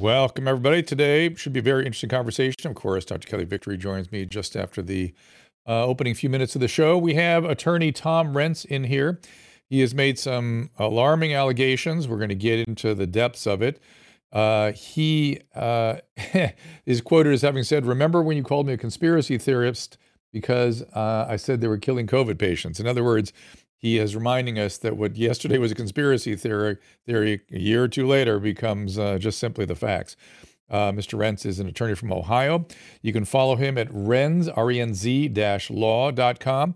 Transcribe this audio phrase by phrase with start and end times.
[0.00, 0.84] Welcome, everybody.
[0.84, 2.70] Today should be a very interesting conversation.
[2.70, 3.26] Of course, Dr.
[3.26, 5.12] Kelly Victory joins me just after the
[5.66, 6.96] uh, opening few minutes of the show.
[6.96, 9.20] We have attorney Tom Renz in here.
[9.68, 12.06] He has made some alarming allegations.
[12.06, 13.80] We're going to get into the depths of it.
[14.32, 15.96] Uh, he uh,
[16.86, 19.98] is quoted as having said, Remember when you called me a conspiracy theorist
[20.32, 22.78] because uh, I said they were killing COVID patients?
[22.78, 23.32] In other words,
[23.78, 27.88] he is reminding us that what yesterday was a conspiracy theory, theory a year or
[27.88, 30.16] two later becomes uh, just simply the facts.
[30.68, 31.18] Uh, Mr.
[31.18, 32.66] Renz is an attorney from Ohio.
[33.00, 35.32] You can follow him at renz, R-E-N-Z
[35.70, 36.74] law.com.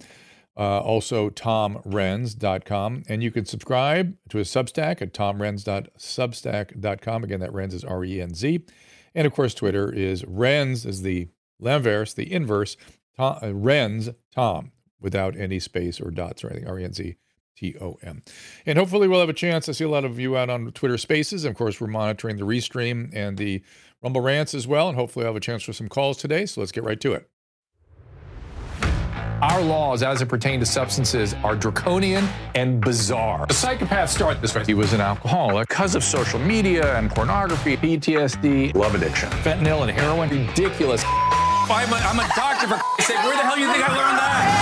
[0.54, 3.04] Uh, also tomrenz.com.
[3.08, 7.24] And you can subscribe to his Substack at tomrenz.substack.com.
[7.24, 8.66] Again, that Renz is R-E-N-Z.
[9.14, 12.76] And of course, Twitter is Renz is the l'inverse, the inverse,
[13.16, 16.68] Tom, uh, Renz Tom without any space or dots or anything.
[16.68, 17.16] R E N Z
[17.56, 18.22] T O M.
[18.66, 20.98] And hopefully, we'll have a chance I see a lot of you out on Twitter
[20.98, 21.44] Spaces.
[21.44, 23.62] Of course, we're monitoring the restream and the
[24.02, 24.88] Rumble rants as well.
[24.88, 26.46] And hopefully, I'll have a chance for some calls today.
[26.46, 27.28] So let's get right to it.
[29.42, 33.44] Our laws, as it pertains to substances, are draconian and bizarre.
[33.48, 34.64] The psychopaths start this way.
[34.64, 39.90] He was an alcoholic because of social media and pornography, PTSD, love addiction, fentanyl and
[39.90, 40.28] heroin.
[40.28, 41.02] Ridiculous.
[41.04, 43.16] I'm a, I'm a doctor for sake.
[43.24, 44.61] Where the hell do you think I learned that?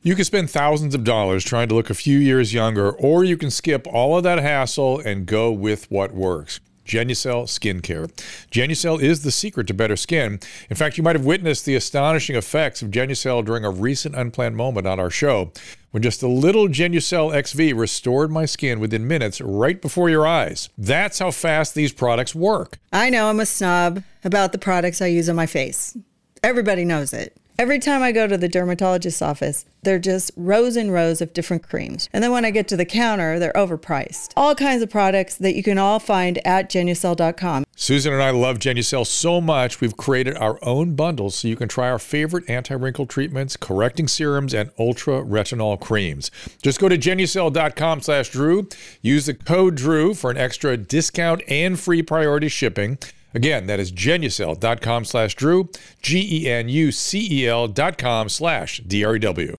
[0.00, 3.36] You can spend thousands of dollars trying to look a few years younger, or you
[3.36, 6.60] can skip all of that hassle and go with what works.
[6.86, 8.08] Genucel skincare.
[8.50, 10.38] Genucel is the secret to better skin.
[10.70, 14.56] In fact, you might have witnessed the astonishing effects of Genucel during a recent unplanned
[14.56, 15.52] moment on our show,
[15.90, 20.68] when just a little Genucel XV restored my skin within minutes right before your eyes.
[20.78, 22.78] That's how fast these products work.
[22.92, 25.96] I know I'm a snob about the products I use on my face.
[26.42, 27.36] Everybody knows it.
[27.60, 31.68] Every time I go to the dermatologist's office, they're just rows and rows of different
[31.68, 32.08] creams.
[32.12, 34.28] And then when I get to the counter, they're overpriced.
[34.36, 37.64] All kinds of products that you can all find at genucel.com.
[37.74, 41.66] Susan and I love Genucel so much, we've created our own bundles so you can
[41.66, 46.30] try our favorite anti-wrinkle treatments, correcting serums, and ultra retinol creams.
[46.62, 48.68] Just go to genucel.com slash Drew.
[49.02, 52.98] Use the code Drew for an extra discount and free priority shipping.
[53.34, 55.68] Again, that is genucel.com slash Drew,
[56.00, 59.54] G E N U C E L dot com slash D R E W.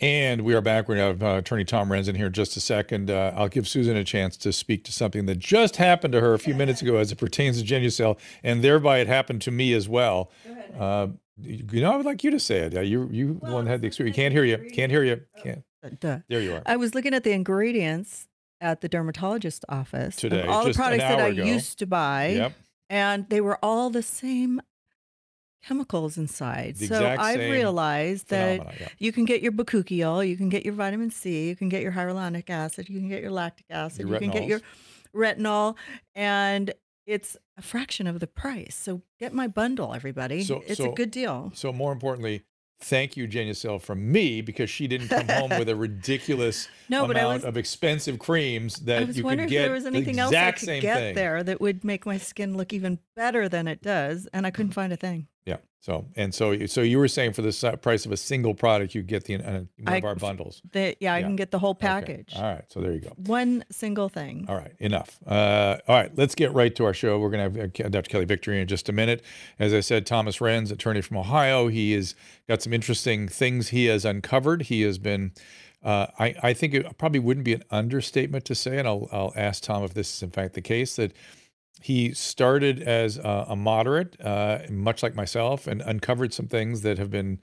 [0.00, 0.88] And we are back.
[0.88, 3.10] We're going to have uh, Attorney Tom Renz in here in just a second.
[3.10, 6.34] Uh, I'll give Susan a chance to speak to something that just happened to her
[6.34, 9.72] a few minutes ago as it pertains to Genucel, and thereby it happened to me
[9.74, 10.30] as well.
[10.78, 11.08] Uh,
[11.40, 12.72] you know, I would like you to say it.
[12.86, 14.16] you you well, the one had the experience.
[14.16, 14.70] You Can't hear you.
[14.72, 15.20] Can't hear you.
[15.42, 15.64] Can't.
[15.98, 16.18] Duh.
[16.28, 16.62] There you are.
[16.64, 18.27] I was looking at the ingredients
[18.60, 20.42] at the dermatologist office today.
[20.46, 21.44] all the products that I ago.
[21.44, 22.52] used to buy, Yep.
[22.90, 24.60] and they were all the same
[25.62, 26.76] chemicals inside.
[26.76, 28.60] The so I've realized that.
[28.80, 28.88] Yeah.
[28.98, 31.92] you can get your bakuchiol, you can get your vitamin C, you can get your
[31.92, 34.60] hyaluronic acid, you can get your lactic acid, Your you can get your
[35.14, 35.76] retinol,
[36.14, 36.72] and
[37.06, 38.76] it's a fraction of the price.
[38.76, 40.42] So get my bundle, everybody.
[40.44, 41.50] So- it's so- a good deal.
[41.54, 42.42] So more importantly,
[42.80, 47.34] thank you, Genucel, from me because she didn't come home with a ridiculous No, amount
[47.34, 49.90] was of expensive creams that I was you could wondering get if there was the
[49.90, 51.14] anything else I exact could get thing.
[51.14, 54.72] there that would make my skin look even better than it does, and I couldn't
[54.72, 55.26] find a thing.
[55.46, 55.56] Yeah.
[55.80, 59.02] So and so so you were saying for the price of a single product, you
[59.02, 60.60] get the uh, one I- of our bundles.
[60.72, 61.86] That yeah, I can get the whole Okay.
[61.86, 62.32] package.
[62.36, 62.64] All right.
[62.68, 63.12] So there you go.
[63.16, 64.44] One single thing.
[64.48, 65.18] All right, enough.
[65.26, 67.18] Uh, all right, let's get right to our show.
[67.18, 68.10] We're going to have uh, Dr.
[68.10, 69.22] Kelly Victory in just a minute.
[69.58, 72.14] As I said, Thomas Renz, attorney from Ohio, he has
[72.48, 74.62] got some interesting things he has uncovered.
[74.62, 75.32] He has been,
[75.84, 79.32] uh, I, I think it probably wouldn't be an understatement to say, and I'll, I'll
[79.36, 81.12] ask Tom if this is in fact the case, that
[81.80, 86.98] he started as a, a moderate, uh, much like myself, and uncovered some things that
[86.98, 87.40] have been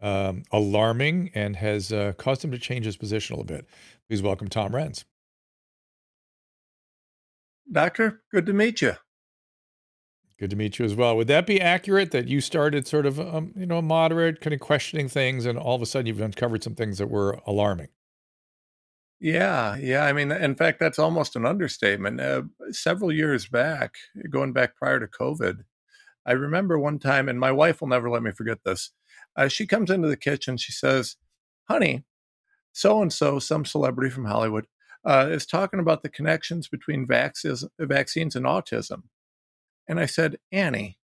[0.00, 3.66] um, alarming and has uh, caused him to change his position a little bit.
[4.08, 5.04] Please welcome Tom Renz.
[7.70, 8.94] Doctor, good to meet you.
[10.38, 11.16] Good to meet you as well.
[11.16, 14.52] Would that be accurate that you started sort of, um, you know, a moderate, kind
[14.52, 17.88] of questioning things, and all of a sudden you've uncovered some things that were alarming?
[19.24, 20.04] Yeah, yeah.
[20.04, 22.20] I mean, in fact, that's almost an understatement.
[22.20, 22.42] Uh,
[22.72, 23.94] several years back,
[24.30, 25.60] going back prior to COVID,
[26.26, 28.92] I remember one time, and my wife will never let me forget this.
[29.36, 30.56] Uh, she comes into the kitchen.
[30.58, 31.16] She says,
[31.68, 32.04] "Honey,
[32.72, 34.66] so and so, some celebrity from Hollywood,
[35.04, 39.04] uh, is talking about the connections between vaccines, vaccines and autism."
[39.88, 40.98] And I said, Annie,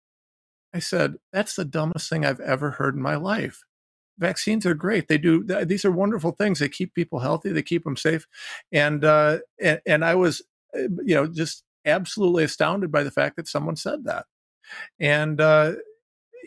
[0.74, 3.64] I said, that's the dumbest thing I've ever heard in my life.
[4.18, 5.08] Vaccines are great.
[5.08, 6.58] They do, these are wonderful things.
[6.58, 8.26] They keep people healthy, they keep them safe.
[8.72, 10.42] And, uh, and, and I was,
[10.74, 14.26] uh, you know, just absolutely astounded by the fact that someone said that.
[14.98, 15.72] And, uh,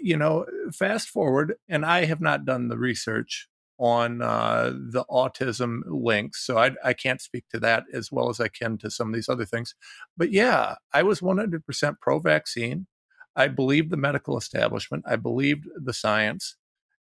[0.01, 5.81] you know, fast forward, and I have not done the research on uh, the autism
[5.85, 9.07] links, so I, I can't speak to that as well as I can to some
[9.07, 9.73] of these other things.
[10.17, 12.87] But yeah, I was 100% pro vaccine.
[13.35, 16.57] I believed the medical establishment, I believed the science.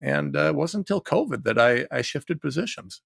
[0.00, 3.02] And uh, it wasn't until COVID that I, I shifted positions.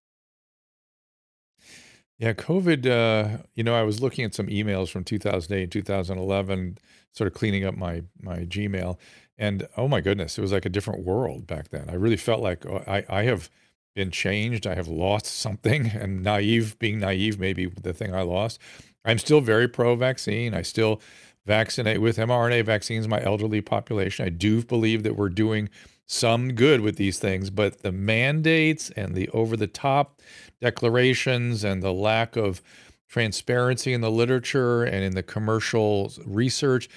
[2.18, 6.78] Yeah, COVID, uh, you know, I was looking at some emails from 2008 and 2011,
[7.12, 8.96] sort of cleaning up my my Gmail,
[9.36, 11.90] and oh my goodness, it was like a different world back then.
[11.90, 13.50] I really felt like oh, I I have
[13.96, 14.68] been changed.
[14.68, 18.60] I have lost something, and naive, being naive, maybe the thing I lost.
[19.04, 20.54] I'm still very pro vaccine.
[20.54, 21.00] I still
[21.44, 24.24] vaccinate with mRNA vaccines my elderly population.
[24.24, 25.68] I do believe that we're doing
[26.12, 30.20] some good with these things, but the mandates and the over the top
[30.60, 32.62] declarations and the lack of
[33.08, 36.88] transparency in the literature and in the commercial research,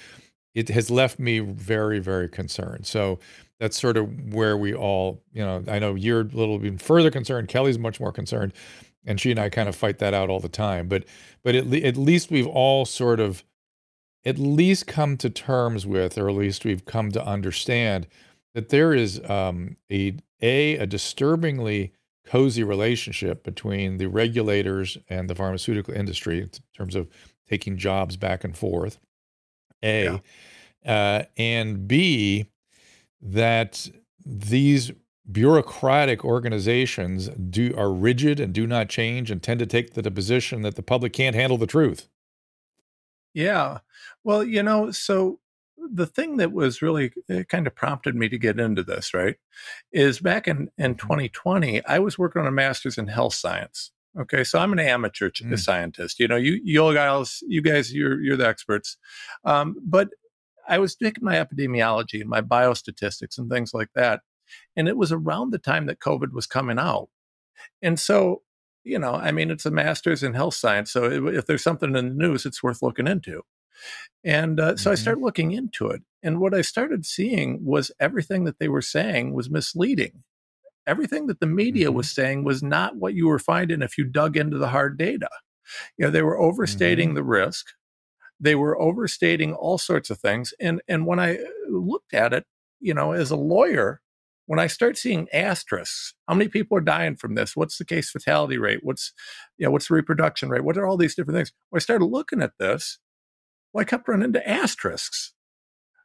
[0.54, 2.86] it has left me very, very concerned.
[2.86, 3.18] So
[3.58, 7.10] that's sort of where we all, you know, I know you're a little bit further
[7.10, 7.48] concerned.
[7.48, 8.52] Kelly's much more concerned,
[9.06, 10.88] and she and I kind of fight that out all the time.
[10.88, 11.04] But
[11.42, 13.44] but at, le- at least we've all sort of
[14.26, 18.06] at least come to terms with, or at least we've come to understand
[18.56, 21.92] that there is um, a a a disturbingly
[22.24, 27.06] cozy relationship between the regulators and the pharmaceutical industry in terms of
[27.50, 28.98] taking jobs back and forth.
[29.82, 30.18] A
[30.84, 31.20] yeah.
[31.20, 32.46] uh, and B
[33.20, 33.90] that
[34.24, 34.90] these
[35.30, 40.62] bureaucratic organizations do are rigid and do not change and tend to take the position
[40.62, 42.08] that the public can't handle the truth.
[43.34, 43.80] Yeah.
[44.24, 45.40] Well, you know, so
[45.92, 47.12] the thing that was really
[47.48, 49.36] kind of prompted me to get into this, right,
[49.92, 51.90] is back in, in 2020, mm-hmm.
[51.90, 53.92] I was working on a master's in health science.
[54.18, 55.58] Okay, so I'm an amateur mm.
[55.58, 56.18] scientist.
[56.18, 58.96] You know, you you guys, you guys, you're you're the experts.
[59.44, 60.08] Um, but
[60.66, 64.22] I was taking my epidemiology and my biostatistics and things like that,
[64.74, 67.10] and it was around the time that COVID was coming out,
[67.82, 68.42] and so
[68.84, 72.08] you know, I mean, it's a master's in health science, so if there's something in
[72.08, 73.42] the news, it's worth looking into.
[74.24, 74.92] And uh, so mm-hmm.
[74.92, 76.02] I started looking into it.
[76.22, 80.24] And what I started seeing was everything that they were saying was misleading.
[80.86, 81.96] Everything that the media mm-hmm.
[81.96, 85.28] was saying was not what you were finding if you dug into the hard data.
[85.96, 87.16] You know, they were overstating mm-hmm.
[87.16, 87.66] the risk.
[88.38, 90.52] They were overstating all sorts of things.
[90.60, 92.44] And and when I uh, looked at it,
[92.80, 94.00] you know, as a lawyer,
[94.46, 97.56] when I start seeing asterisks, how many people are dying from this?
[97.56, 98.80] What's the case fatality rate?
[98.82, 99.12] What's,
[99.58, 100.64] you know, what's the reproduction rate?
[100.64, 101.52] What are all these different things?
[101.70, 102.98] When I started looking at this,
[103.76, 105.34] well, I kept running into asterisks.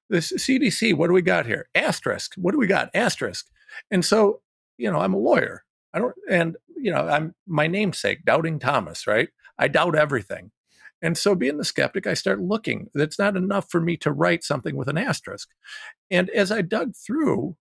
[0.09, 1.69] This CDC, what do we got here?
[1.73, 2.33] Asterisk.
[2.35, 2.89] What do we got?
[2.93, 3.47] Asterisk.
[3.89, 4.41] And so,
[4.77, 5.63] you know, I'm a lawyer.
[5.93, 9.29] I don't, and you know, I'm my namesake, Doubting Thomas, right?
[9.57, 10.51] I doubt everything.
[11.01, 12.89] And so, being the skeptic, I start looking.
[12.93, 15.47] That's not enough for me to write something with an asterisk.
[16.09, 17.55] And as I dug through,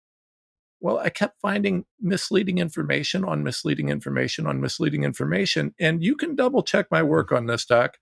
[0.80, 5.72] well, I kept finding misleading information on misleading information on misleading information.
[5.78, 7.96] And you can double check my work on this, Doc.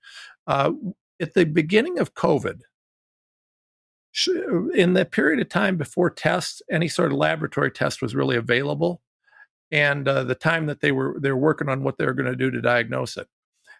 [0.47, 0.73] Uh,
[1.21, 2.61] at the beginning of COVID,
[4.75, 9.03] in the period of time before tests, any sort of laboratory test was really available,
[9.71, 12.31] and uh, the time that they were they were working on what they were going
[12.31, 13.29] to do to diagnose it,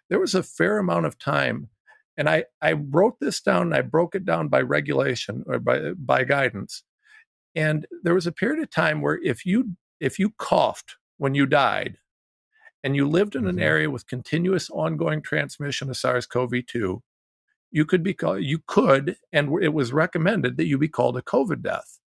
[0.09, 1.69] there was a fair amount of time,
[2.15, 5.91] and I I wrote this down and I broke it down by regulation or by
[5.93, 6.83] by guidance,
[7.55, 11.45] and there was a period of time where if you if you coughed when you
[11.45, 11.97] died,
[12.83, 13.63] and you lived in an mm-hmm.
[13.63, 17.01] area with continuous ongoing transmission of SARS-CoV-2,
[17.71, 21.21] you could be called, you could, and it was recommended that you be called a
[21.21, 21.99] COVID death.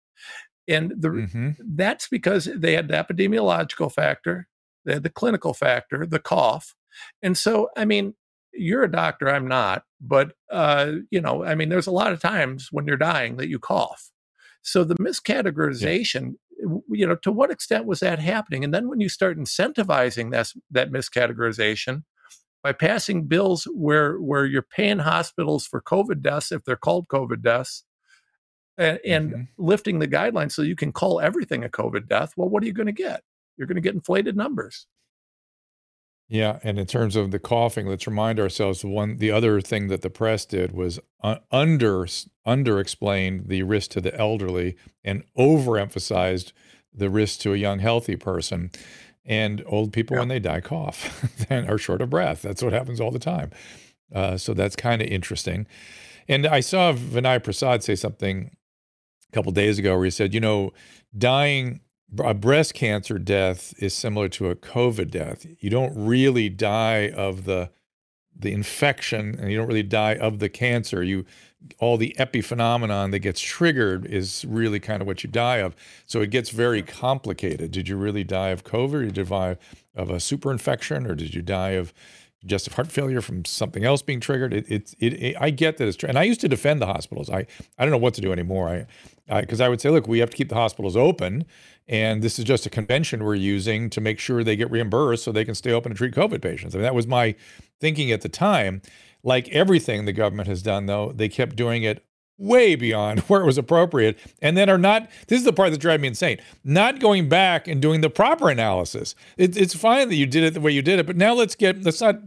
[0.68, 1.50] And the, mm-hmm.
[1.74, 4.48] that's because they had the epidemiological factor,
[4.84, 6.74] they had the clinical factor, the cough.
[7.22, 8.14] And so, I mean,
[8.52, 12.20] you're a doctor, I'm not, but, uh, you know, I mean, there's a lot of
[12.20, 14.10] times when you're dying that you cough.
[14.62, 16.78] So the miscategorization, yeah.
[16.90, 18.62] you know, to what extent was that happening?
[18.62, 22.02] And then when you start incentivizing that, that miscategorization,
[22.62, 27.42] by passing bills where where you're paying hospitals for COVID deaths if they're called COVID
[27.42, 27.84] deaths,
[28.78, 29.42] and, and mm-hmm.
[29.58, 32.32] lifting the guidelines so you can call everything a COVID death.
[32.36, 33.22] Well, what are you going to get?
[33.56, 34.86] You're going to get inflated numbers.
[36.28, 39.88] Yeah, and in terms of the coughing, let's remind ourselves the one the other thing
[39.88, 42.06] that the press did was uh, under
[42.46, 46.52] under explained the risk to the elderly and overemphasized
[46.94, 48.70] the risk to a young healthy person.
[49.24, 50.20] And old people, yeah.
[50.20, 52.42] when they die, cough and are short of breath.
[52.42, 53.50] That's what happens all the time.
[54.12, 55.66] Uh, so that's kind of interesting.
[56.28, 58.56] And I saw Vinay Prasad say something
[59.30, 60.72] a couple days ago where he said, you know,
[61.16, 61.80] dying
[62.18, 65.46] a breast cancer death is similar to a COVID death.
[65.60, 67.70] You don't really die of the
[68.38, 71.02] the infection and you don't really die of the cancer.
[71.02, 71.24] You
[71.78, 75.76] all the epiphenomenon that gets triggered is really kind of what you die of.
[76.06, 77.70] So it gets very complicated.
[77.70, 79.06] Did you really die of COVID?
[79.06, 79.56] Did you die
[79.94, 81.92] of a super infection or did you die of
[82.40, 84.52] congestive heart failure from something else being triggered?
[84.52, 86.08] It, it, it, it I get that it's true.
[86.08, 87.30] And I used to defend the hospitals.
[87.30, 87.46] I,
[87.78, 88.86] I don't know what to do anymore.
[89.28, 91.44] I, because I would say, look, we have to keep the hospitals open
[91.88, 95.32] and this is just a convention we're using to make sure they get reimbursed so
[95.32, 96.74] they can stay open and treat COVID patients.
[96.74, 97.34] I mean, that was my
[97.80, 98.82] thinking at the time.
[99.24, 102.04] Like everything the government has done, though, they kept doing it
[102.38, 105.78] way beyond where it was appropriate and then are not this is the part that
[105.78, 110.16] drives me insane not going back and doing the proper analysis it, it's fine that
[110.16, 112.18] you did it the way you did it but now let's get let's not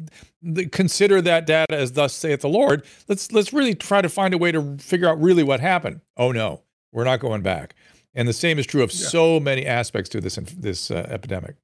[0.71, 4.37] consider that data as thus saith the lord let's let's really try to find a
[4.37, 7.75] way to figure out really what happened oh no we're not going back
[8.15, 9.07] and the same is true of yeah.
[9.07, 11.55] so many aspects to this this uh, epidemic.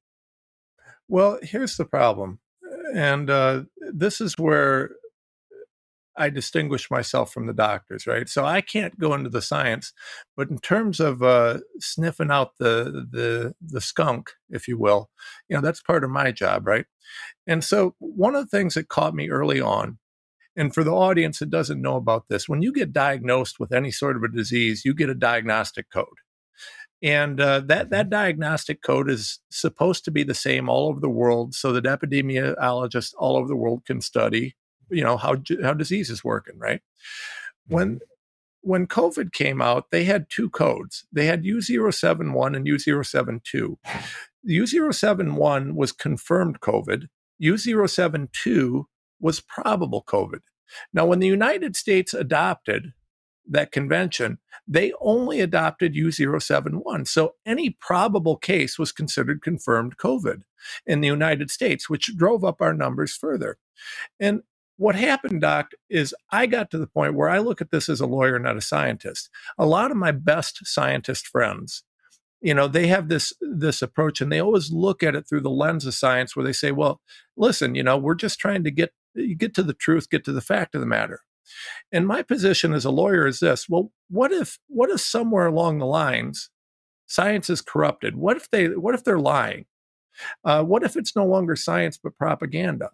[1.08, 2.38] Well, here's the problem,
[2.94, 4.90] and uh, this is where
[6.16, 8.28] I distinguish myself from the doctors, right?
[8.28, 9.92] So I can't go into the science,
[10.36, 15.10] but in terms of uh, sniffing out the the the skunk, if you will,
[15.48, 16.86] you know that's part of my job, right?
[17.46, 19.98] And so one of the things that caught me early on,
[20.56, 23.90] and for the audience that doesn't know about this, when you get diagnosed with any
[23.90, 26.06] sort of a disease, you get a diagnostic code
[27.02, 31.08] and uh, that that diagnostic code is supposed to be the same all over the
[31.08, 34.54] world, so that epidemiologists all over the world can study,
[34.90, 36.58] you know, how how disease is working.
[36.58, 36.80] Right?
[37.66, 38.70] When mm-hmm.
[38.70, 41.04] when COVID came out, they had two codes.
[41.12, 43.76] They had U071 and U072.
[44.48, 47.06] U071 was confirmed COVID.
[47.42, 48.84] U072
[49.20, 50.40] was probable COVID.
[50.92, 52.92] Now, when the United States adopted
[53.48, 57.08] that convention, they only adopted U071.
[57.08, 60.42] So any probable case was considered confirmed COVID
[60.86, 63.58] in the United States, which drove up our numbers further.
[64.20, 64.42] And
[64.76, 68.00] what happened, Doc, is I got to the point where I look at this as
[68.00, 69.30] a lawyer, not a scientist.
[69.58, 71.84] A lot of my best scientist friends,
[72.40, 75.50] you know, they have this this approach and they always look at it through the
[75.50, 77.00] lens of science where they say, well,
[77.36, 78.92] listen, you know, we're just trying to get
[79.38, 81.20] get to the truth, get to the fact of the matter.
[81.90, 85.78] And my position as a lawyer is this: well, what if what if somewhere along
[85.78, 86.50] the lines
[87.06, 88.16] science is corrupted?
[88.16, 89.66] What if they what if they're lying?
[90.44, 92.90] Uh, what if it's no longer science but propaganda?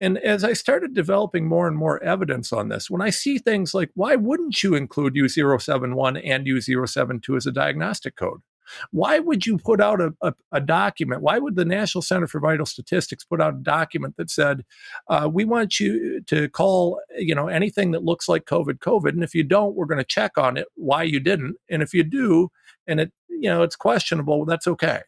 [0.00, 3.74] And as I started developing more and more evidence on this, when I see things
[3.74, 8.40] like, why wouldn't you include U071 and U072 as a diagnostic code?
[8.90, 11.22] Why would you put out a, a, a, document?
[11.22, 14.64] Why would the National Center for Vital Statistics put out a document that said,
[15.08, 19.24] uh, "We want you to call, you know, anything that looks like COVID, COVID, and
[19.24, 22.04] if you don't, we're going to check on it why you didn't, and if you
[22.04, 22.50] do,
[22.86, 25.00] and it, you know, it's questionable, well, that's okay."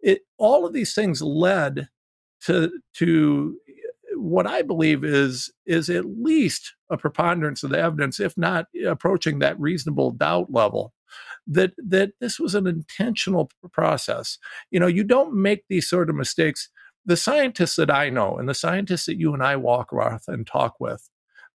[0.00, 1.88] It all of these things led
[2.42, 3.56] to to
[4.14, 9.38] what I believe is is at least a preponderance of the evidence, if not approaching
[9.38, 10.92] that reasonable doubt level,
[11.46, 14.38] that that this was an intentional process.
[14.70, 16.68] You know, you don't make these sort of mistakes.
[17.04, 20.46] The scientists that I know and the scientists that you and I walk with and
[20.46, 21.08] talk with,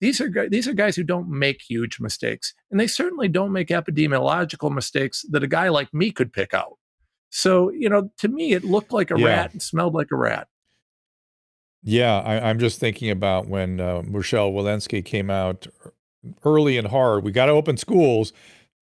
[0.01, 3.69] these are these are guys who don't make huge mistakes, and they certainly don't make
[3.69, 6.77] epidemiological mistakes that a guy like me could pick out.
[7.31, 9.27] So, you know, to me, it looked like a yeah.
[9.27, 10.47] rat and smelled like a rat.
[11.83, 15.67] Yeah, I, am just thinking about when uh, Rochelle Walensky came out
[16.43, 17.23] early and hard.
[17.23, 18.33] We got to open schools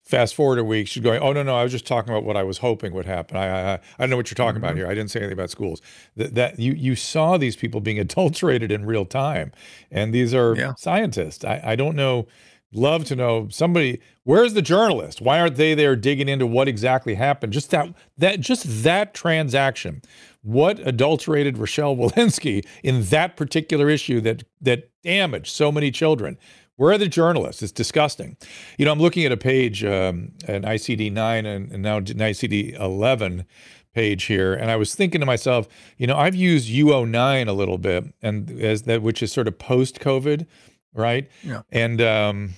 [0.07, 2.37] fast forward a week, she's going, "Oh no, no, I was just talking about what
[2.37, 3.35] I was hoping would happen.
[3.37, 4.65] I, I, I don't know what you're talking mm-hmm.
[4.65, 4.87] about here.
[4.87, 5.81] I didn't say anything about schools.
[6.15, 9.51] That, that you you saw these people being adulterated in real time,
[9.91, 10.73] and these are yeah.
[10.75, 11.43] scientists.
[11.43, 12.27] I, I don't know.
[12.73, 14.01] Love to know somebody.
[14.23, 15.21] Where's the journalist?
[15.21, 17.53] Why aren't they there digging into what exactly happened?
[17.53, 20.01] Just that that just that transaction.
[20.41, 26.37] What adulterated Rochelle Walensky in that particular issue that that damaged so many children?
[26.77, 27.61] Where are the journalists?
[27.61, 28.37] It's disgusting.
[28.77, 32.05] You know, I'm looking at a page, um, an ICD 9 and, and now an
[32.05, 33.45] ICD 11
[33.93, 35.67] page here, and I was thinking to myself,
[35.97, 39.57] you know, I've used U09 a little bit, and as that, which is sort of
[39.57, 40.45] post COVID,
[40.93, 41.27] right?
[41.43, 41.63] Yeah.
[41.71, 42.53] And um,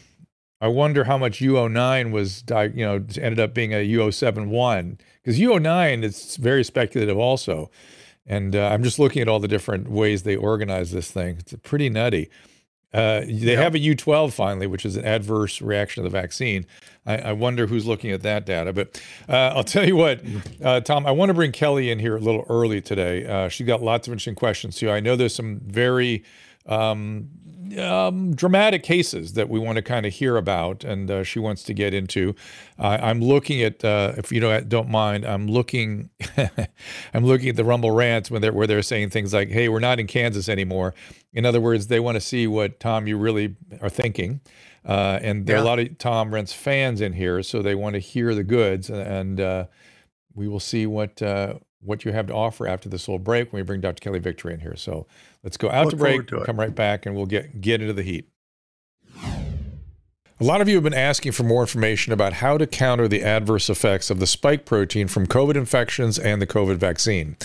[0.60, 2.44] I wonder how much U09 was,
[2.76, 7.72] you know, ended up being a U071 because U09 is very speculative also.
[8.26, 11.38] And uh, I'm just looking at all the different ways they organize this thing.
[11.40, 12.30] It's pretty nutty.
[12.94, 13.60] Uh, they yep.
[13.60, 16.66] have a U12 finally, which is an adverse reaction to the vaccine.
[17.06, 18.74] I, I wonder who's looking at that data.
[18.74, 20.22] But uh, I'll tell you what,
[20.64, 23.26] uh, Tom, I want to bring Kelly in here a little early today.
[23.26, 24.90] Uh, she got lots of interesting questions too.
[24.90, 26.24] I know there's some very
[26.66, 27.30] um,
[27.78, 31.64] um, dramatic cases that we want to kind of hear about, and uh, she wants
[31.64, 32.36] to get into.
[32.78, 36.10] Uh, I'm looking at, uh, if you don't don't mind, I'm looking,
[37.14, 39.80] I'm looking at the Rumble rants when they're where they're saying things like, "Hey, we're
[39.80, 40.94] not in Kansas anymore."
[41.34, 44.42] In other words, they want to see what Tom you really are thinking,
[44.86, 47.94] uh, and there are a lot of Tom Renz fans in here, so they want
[47.94, 49.66] to hear the goods, and uh,
[50.34, 53.62] we will see what uh, what you have to offer after this little break when
[53.62, 54.02] we bring Dr.
[54.02, 54.76] Kelly Victory in here.
[54.76, 55.08] So
[55.44, 57.94] let's go out Look to break, to come right back, and we'll get get into
[57.94, 58.30] the heat.
[60.42, 63.24] A lot of you have been asking for more information about how to counter the
[63.24, 67.36] adverse effects of the spike protein from COVID infections and the COVID vaccine.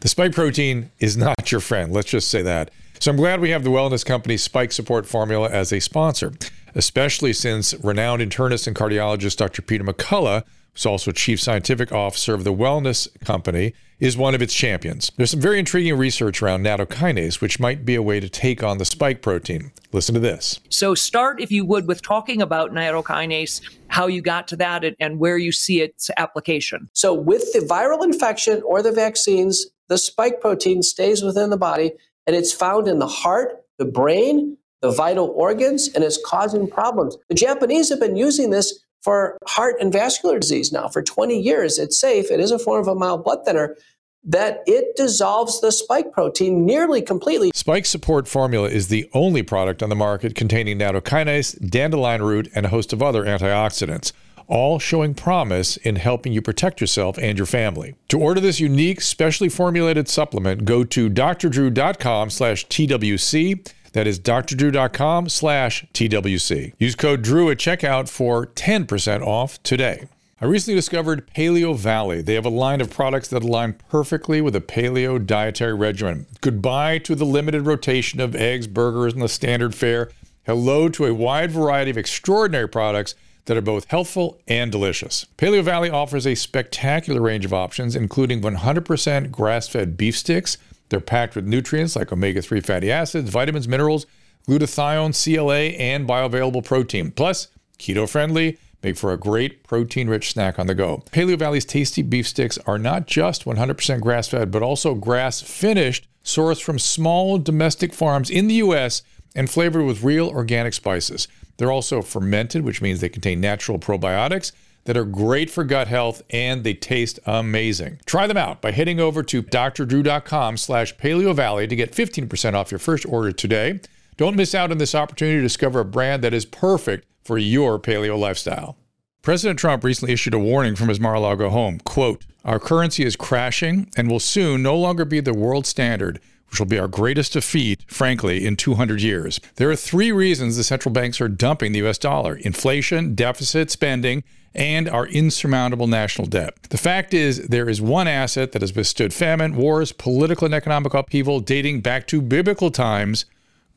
[0.00, 2.70] The spike protein is not your friend, let's just say that.
[3.00, 6.34] So I'm glad we have the wellness company Spike Support Formula as a sponsor,
[6.74, 9.62] especially since renowned internist and cardiologist Dr.
[9.62, 14.52] Peter McCullough who's also chief scientific officer of the Wellness Company, is one of its
[14.52, 15.12] champions.
[15.16, 18.78] There's some very intriguing research around nattokinase, which might be a way to take on
[18.78, 19.70] the spike protein.
[19.92, 20.58] Listen to this.
[20.70, 25.20] So, start, if you would, with talking about nattokinase, how you got to that, and
[25.20, 26.90] where you see its application.
[26.94, 31.92] So, with the viral infection or the vaccines, the spike protein stays within the body
[32.26, 37.16] and it's found in the heart, the brain, the vital organs, and it's causing problems.
[37.28, 41.78] The Japanese have been using this for heart and vascular disease now for 20 years.
[41.78, 42.30] It's safe.
[42.30, 43.76] It is a form of a mild blood thinner
[44.24, 47.50] that it dissolves the spike protein nearly completely.
[47.54, 52.66] Spike Support Formula is the only product on the market containing nattokinase, dandelion root, and
[52.66, 54.12] a host of other antioxidants,
[54.46, 57.96] all showing promise in helping you protect yourself and your family.
[58.08, 65.28] To order this unique, specially formulated supplement, go to drdrew.com slash TWC that is drdrew.com
[65.28, 66.74] slash TWC.
[66.78, 70.06] Use code DREW at checkout for 10% off today.
[70.40, 72.20] I recently discovered Paleo Valley.
[72.20, 76.26] They have a line of products that align perfectly with a paleo dietary regimen.
[76.40, 80.10] Goodbye to the limited rotation of eggs, burgers, and the standard fare.
[80.44, 85.26] Hello to a wide variety of extraordinary products that are both healthful and delicious.
[85.38, 90.58] Paleo Valley offers a spectacular range of options, including 100% grass fed beef sticks
[90.92, 94.06] they're packed with nutrients like omega 3 fatty acids, vitamins, minerals,
[94.46, 97.10] glutathione, CLA, and bioavailable protein.
[97.10, 101.02] Plus, keto friendly, make for a great protein rich snack on the go.
[101.10, 106.06] Paleo Valley's tasty beef sticks are not just 100% grass fed, but also grass finished,
[106.22, 109.02] sourced from small domestic farms in the U.S.
[109.34, 111.26] and flavored with real organic spices.
[111.56, 114.52] They're also fermented, which means they contain natural probiotics
[114.84, 118.00] that are great for gut health and they taste amazing.
[118.06, 122.78] Try them out by heading over to drdrew.com slash paleovalley to get 15% off your
[122.78, 123.80] first order today.
[124.16, 127.78] Don't miss out on this opportunity to discover a brand that is perfect for your
[127.78, 128.76] paleo lifestyle.
[129.22, 131.78] President Trump recently issued a warning from his Mar-a-Lago home.
[131.84, 136.20] Quote, our currency is crashing and will soon no longer be the world standard
[136.52, 139.40] which will be our greatest defeat, frankly, in 200 years.
[139.56, 144.22] There are three reasons the central banks are dumping the US dollar inflation, deficit spending,
[144.54, 146.54] and our insurmountable national debt.
[146.64, 150.94] The fact is, there is one asset that has withstood famine, wars, political and economic
[150.94, 153.24] upheaval dating back to biblical times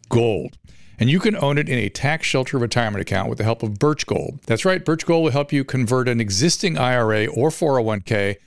[0.10, 0.58] gold.
[0.98, 3.80] And you can own it in a tax shelter retirement account with the help of
[3.80, 4.40] Birch Gold.
[4.46, 8.38] That's right, Birch Gold will help you convert an existing IRA or 401k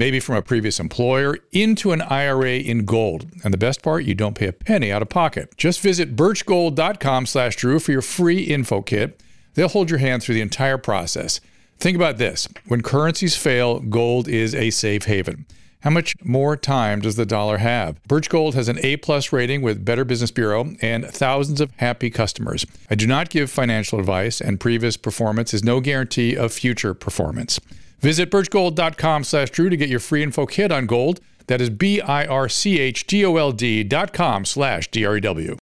[0.00, 3.26] maybe from a previous employer, into an IRA in gold.
[3.44, 5.54] And the best part, you don't pay a penny out of pocket.
[5.58, 9.22] Just visit birchgold.com slash Drew for your free info kit.
[9.52, 11.42] They'll hold your hand through the entire process.
[11.80, 12.46] Think about this.
[12.68, 15.46] When currencies fail, gold is a safe haven.
[15.80, 18.02] How much more time does the dollar have?
[18.02, 22.10] Birch Gold has an A plus rating with Better Business Bureau and thousands of happy
[22.10, 22.66] customers.
[22.90, 27.58] I do not give financial advice, and previous performance is no guarantee of future performance.
[28.00, 31.20] Visit birchgold.com slash Drew to get your free info kit on gold.
[31.46, 35.56] That is B-I-R-C-H-G-O-L-D dot com slash D-R-E-W.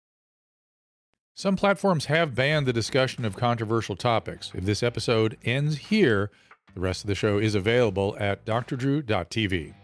[1.39, 4.51] Some platforms have banned the discussion of controversial topics.
[4.55, 6.31] If this episode ends here,
[6.73, 9.75] the rest of the show is available at drdrew.tv.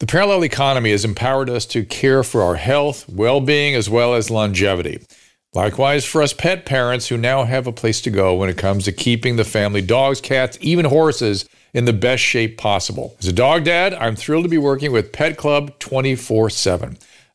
[0.00, 4.14] The parallel economy has empowered us to care for our health, well being, as well
[4.14, 5.06] as longevity.
[5.54, 8.84] Likewise, for us pet parents who now have a place to go when it comes
[8.86, 13.14] to keeping the family dogs, cats, even horses in the best shape possible.
[13.20, 16.98] As a dog dad, I'm thrilled to be working with Pet Club 24 7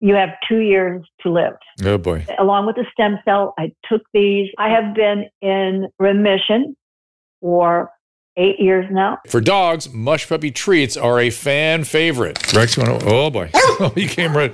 [0.00, 1.54] you have two years to live.
[1.84, 2.26] Oh boy.
[2.38, 4.50] Along with the stem cell, I took these.
[4.58, 6.76] I have been in remission
[7.40, 7.90] for
[8.36, 9.18] eight years now.
[9.28, 12.52] For dogs, Mush Puppy treats are a fan favorite.
[12.52, 14.52] Rex, you want to, oh boy, oh, he came right.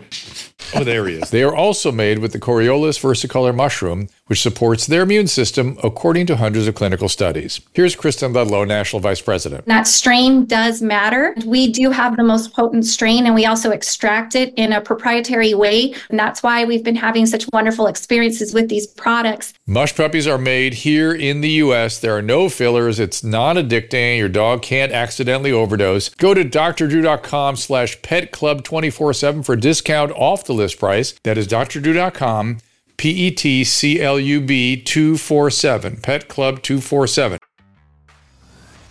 [0.75, 1.31] Oh, there he is.
[1.31, 6.27] They are also made with the Coriolus versicolor mushroom, which supports their immune system according
[6.27, 7.61] to hundreds of clinical studies.
[7.73, 9.67] Here's Kristen Ludlow, National Vice President.
[9.67, 11.35] That strain does matter.
[11.45, 15.55] We do have the most potent strain, and we also extract it in a proprietary
[15.55, 15.95] way.
[16.09, 19.55] And that's why we've been having such wonderful experiences with these products.
[19.67, 21.99] Mush puppies are made here in the U.S.
[21.99, 23.01] There are no fillers.
[23.01, 26.09] It's non Your dog can't accidentally overdose.
[26.11, 31.15] Go to drdrew.com slash petclub247 for discount off the list price.
[31.25, 32.59] That is drdrew.com
[32.97, 37.39] P E T C L U B 247, Pet Club 247.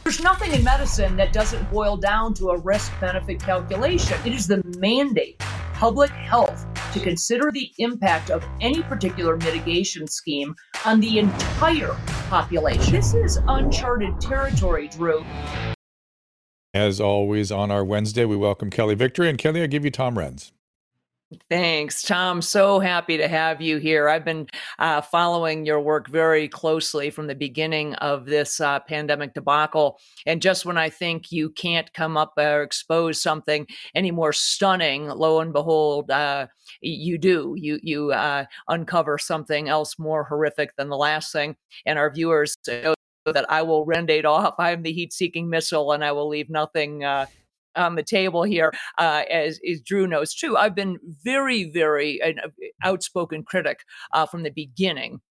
[0.04, 4.18] There's nothing in medicine that doesn't boil down to a risk benefit calculation.
[4.26, 5.40] It is the mandate
[5.80, 10.54] public health to consider the impact of any particular mitigation scheme
[10.86, 11.96] on the entire
[12.28, 12.92] population.
[12.92, 15.24] This is uncharted territory, Drew.
[16.74, 19.30] As always, on our Wednesday, we welcome Kelly Victory.
[19.30, 20.52] And Kelly, I give you Tom Renz.
[21.48, 22.42] Thanks, Tom.
[22.42, 24.10] So happy to have you here.
[24.10, 24.48] I've been
[24.80, 30.00] uh, following your work very closely from the beginning of this uh, pandemic debacle.
[30.26, 35.08] And just when I think you can't come up or expose something any more stunning,
[35.08, 36.48] lo and behold, uh,
[36.82, 37.54] you do.
[37.56, 41.56] You you uh, uncover something else more horrific than the last thing.
[41.86, 44.56] And our viewers know that I will rendate off.
[44.58, 47.28] I'm the heat-seeking missile, and I will leave nothing uh,
[47.80, 50.58] on the table here, uh, as, as, Drew knows too.
[50.58, 52.40] I've been very, very an
[52.84, 53.80] outspoken critic
[54.14, 55.22] uh, from the beginning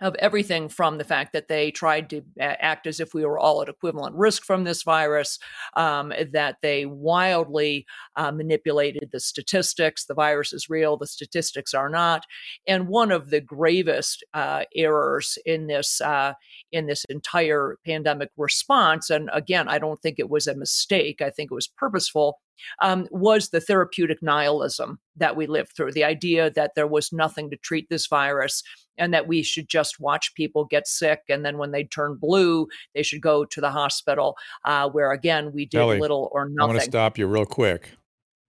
[0.00, 3.62] of everything from the fact that they tried to act as if we were all
[3.62, 5.38] at equivalent risk from this virus,
[5.76, 7.86] um, that they wildly
[8.16, 10.06] uh, manipulated the statistics.
[10.06, 12.24] The virus is real, the statistics are not.
[12.66, 16.34] And one of the gravest uh, errors in this uh,
[16.72, 21.20] in this entire pandemic response, and again, I don't think it was a mistake.
[21.20, 22.38] I think it was purposeful
[22.82, 27.50] um, was the therapeutic nihilism that we lived through the idea that there was nothing
[27.50, 28.62] to treat this virus
[28.98, 31.22] and that we should just watch people get sick.
[31.28, 35.52] And then when they turn blue, they should go to the hospital, uh, where again,
[35.52, 36.60] we did Ellie, little or nothing.
[36.60, 37.90] I want to stop you real quick.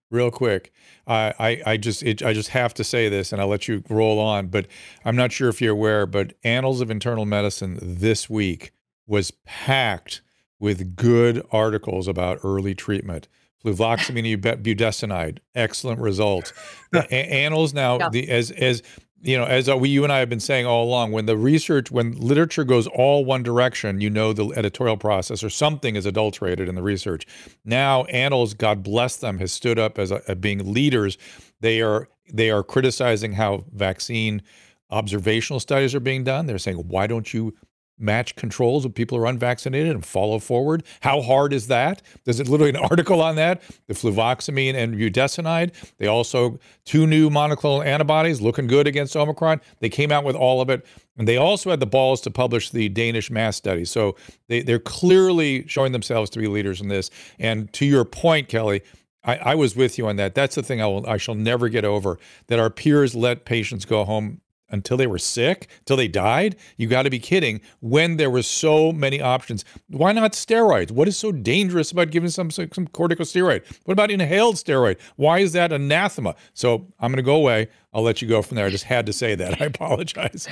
[0.10, 0.74] Real quick,
[1.08, 3.82] I, I, I just it, I just have to say this, and I'll let you
[3.88, 4.48] roll on.
[4.48, 4.68] But
[5.06, 8.74] I'm not sure if you're aware, but Annals of Internal Medicine this week
[9.08, 10.22] was packed
[10.60, 13.30] with good articles about early treatment
[13.64, 16.54] fluvoxamine budesonide, excellent results.
[16.92, 18.10] The annals now, yeah.
[18.10, 18.84] the, as as
[19.22, 21.38] you know, as uh, we you and I have been saying all along, when the
[21.38, 26.06] research, when literature goes all one direction, you know the editorial process or something is
[26.06, 27.26] adulterated in the research.
[27.64, 31.18] Now, Annals, God bless them, has stood up as a, a being leaders.
[31.62, 34.42] They are they are criticizing how vaccine
[34.90, 36.46] observational studies are being done.
[36.46, 37.54] They're saying, why don't you
[38.02, 40.84] match controls of people who are unvaccinated and follow forward.
[41.02, 42.02] How hard is that?
[42.26, 43.62] There's literally an article on that.
[43.88, 45.74] The fluvoxamine and budesonide.
[45.98, 49.62] They also two new monoclonal antibodies looking good against Omicron.
[49.80, 50.86] They came out with all of it.
[51.18, 53.86] And they also had the balls to publish the Danish mass study.
[53.86, 54.16] So
[54.48, 57.10] they, they're clearly showing themselves to be leaders in this.
[57.38, 58.82] And to your point, Kelly,
[59.24, 60.36] I, I was with you on that.
[60.36, 63.86] That's the thing I will I shall never get over that our peers let patients
[63.86, 66.56] go home until they were sick, until they died?
[66.78, 67.62] You got to be kidding.
[67.80, 70.92] When there were so many options, why not steroids?
[70.92, 73.64] What is so dangerous about giving some some corticosteroid?
[73.86, 74.98] What about inhaled steroid?
[75.16, 76.36] Why is that anathema?
[76.54, 77.68] So I'm going to go away.
[77.94, 78.66] I'll let you go from there.
[78.66, 79.62] I just had to say that.
[79.62, 80.48] I apologize.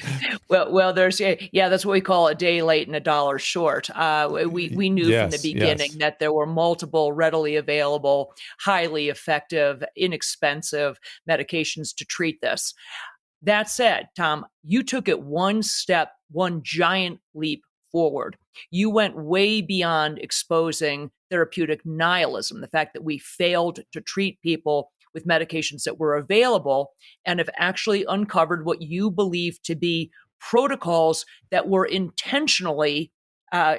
[0.50, 3.90] well, well, there's yeah, that's what we call a day late and a dollar short.
[3.92, 6.00] Uh, we we knew yes, from the beginning yes.
[6.00, 12.74] that there were multiple readily available, highly effective, inexpensive medications to treat this.
[13.42, 18.38] That said, Tom, you took it one step, one giant leap forward.
[18.72, 24.92] You went way beyond exposing therapeutic nihilism, the fact that we failed to treat people
[25.14, 26.92] with medications that were available
[27.26, 33.12] and have actually uncovered what you believe to be protocols that were intentionally
[33.52, 33.76] uh,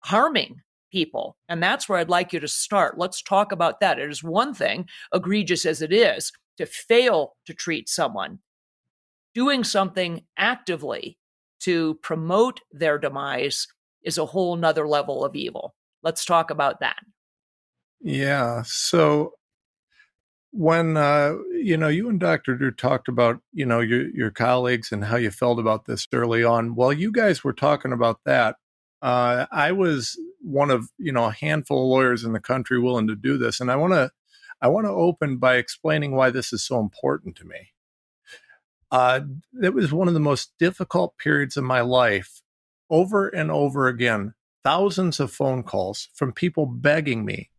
[0.00, 0.56] harming
[0.90, 1.36] people.
[1.48, 2.98] And that's where I'd like you to start.
[2.98, 3.98] Let's talk about that.
[3.98, 8.40] It is one thing, egregious as it is, to fail to treat someone
[9.34, 11.18] doing something actively
[11.60, 13.66] to promote their demise
[14.02, 15.74] is a whole nother level of evil.
[16.02, 16.96] Let's talk about that.
[18.00, 18.62] Yeah.
[18.64, 19.34] So
[20.52, 22.56] when uh, you know you and Dr.
[22.56, 26.42] Drew talked about you know your your colleagues and how you felt about this early
[26.42, 28.56] on, while you guys were talking about that,
[29.02, 33.06] uh, I was one of you know a handful of lawyers in the country willing
[33.08, 34.10] to do this, and I want to
[34.60, 37.72] I want to open by explaining why this is so important to me.
[38.90, 39.20] Uh,
[39.62, 42.42] it was one of the most difficult periods of my life
[42.88, 44.34] over and over again.
[44.64, 47.50] thousands of phone calls from people begging me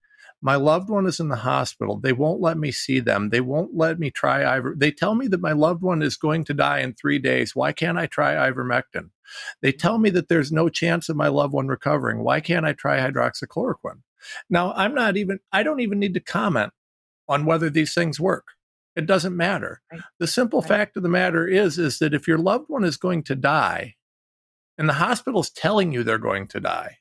[0.41, 1.99] my loved one is in the hospital.
[1.99, 3.29] They won't let me see them.
[3.29, 4.73] They won't let me try iver.
[4.75, 7.55] They tell me that my loved one is going to die in three days.
[7.55, 9.11] Why can't I try ivermectin?
[9.61, 12.23] They tell me that there's no chance of my loved one recovering.
[12.23, 14.01] Why can't I try hydroxychloroquine?
[14.49, 16.73] Now, I'm not even, I don't even need to comment
[17.29, 18.47] on whether these things work.
[18.95, 19.81] It doesn't matter.
[19.91, 20.01] Right.
[20.19, 20.67] The simple right.
[20.67, 23.95] fact of the matter is, is that if your loved one is going to die
[24.77, 26.97] and the hospital's telling you they're going to die,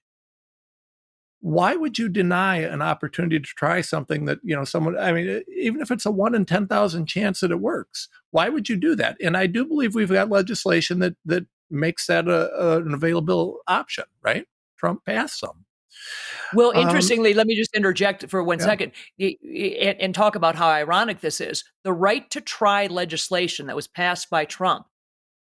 [1.40, 5.42] why would you deny an opportunity to try something that you know someone i mean
[5.56, 8.94] even if it's a 1 in 10,000 chance that it works why would you do
[8.94, 12.92] that and i do believe we've got legislation that that makes that a, a an
[12.92, 15.64] available option right trump passed some
[16.54, 18.64] well, um, interestingly, um, let me just interject for one yeah.
[18.64, 21.64] second and, and talk about how ironic this is.
[21.84, 24.86] The right to try legislation that was passed by Trump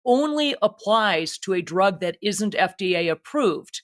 [0.06, 3.82] only applies to a drug that isn't FDA approved.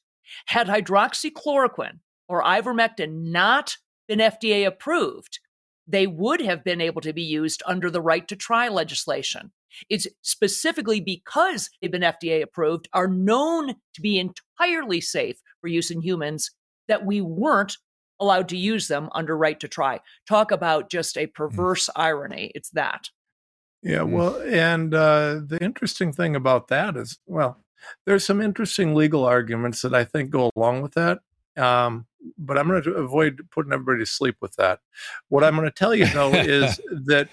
[0.48, 5.40] Had hydroxychloroquine or ivermectin not been FDA approved,
[5.88, 9.52] they would have been able to be used under the right to try legislation.
[9.90, 15.92] It's specifically because they've been FDA approved, are known to be entirely safe for use
[15.92, 16.52] in humans,
[16.92, 17.78] that we weren't
[18.20, 20.02] allowed to use them under right to try.
[20.28, 21.34] Talk about just a mm.
[21.34, 21.94] perverse mm.
[21.96, 22.52] irony.
[22.54, 23.10] It's that.
[23.82, 24.12] Yeah, mm.
[24.12, 27.64] well, and uh, the interesting thing about that is, well,
[28.06, 31.20] there's some interesting legal arguments that I think go along with that.
[31.56, 34.82] Um, but I'm going to avoid putting everybody to sleep with that.
[35.30, 37.30] What I'm going to tell you though is that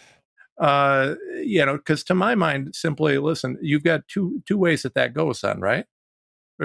[0.58, 4.94] uh, you know, because to my mind, simply listen, you've got two two ways that
[4.94, 5.84] that goes on, right?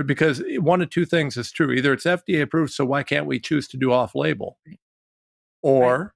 [0.05, 3.39] Because one of two things is true: either it's FDA approved, so why can't we
[3.39, 4.57] choose to do off label,
[5.61, 6.13] or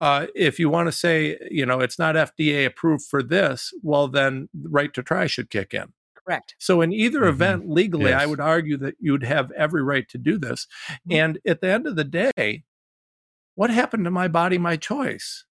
[0.00, 4.08] uh, if you want to say, you know, it's not FDA approved for this, well,
[4.08, 5.92] then right to try should kick in.
[6.24, 6.54] Correct.
[6.58, 7.28] So in either mm-hmm.
[7.28, 8.22] event, legally, yes.
[8.22, 10.66] I would argue that you would have every right to do this.
[10.90, 11.12] Mm-hmm.
[11.12, 12.64] And at the end of the day,
[13.54, 15.44] what happened to my body, my choice?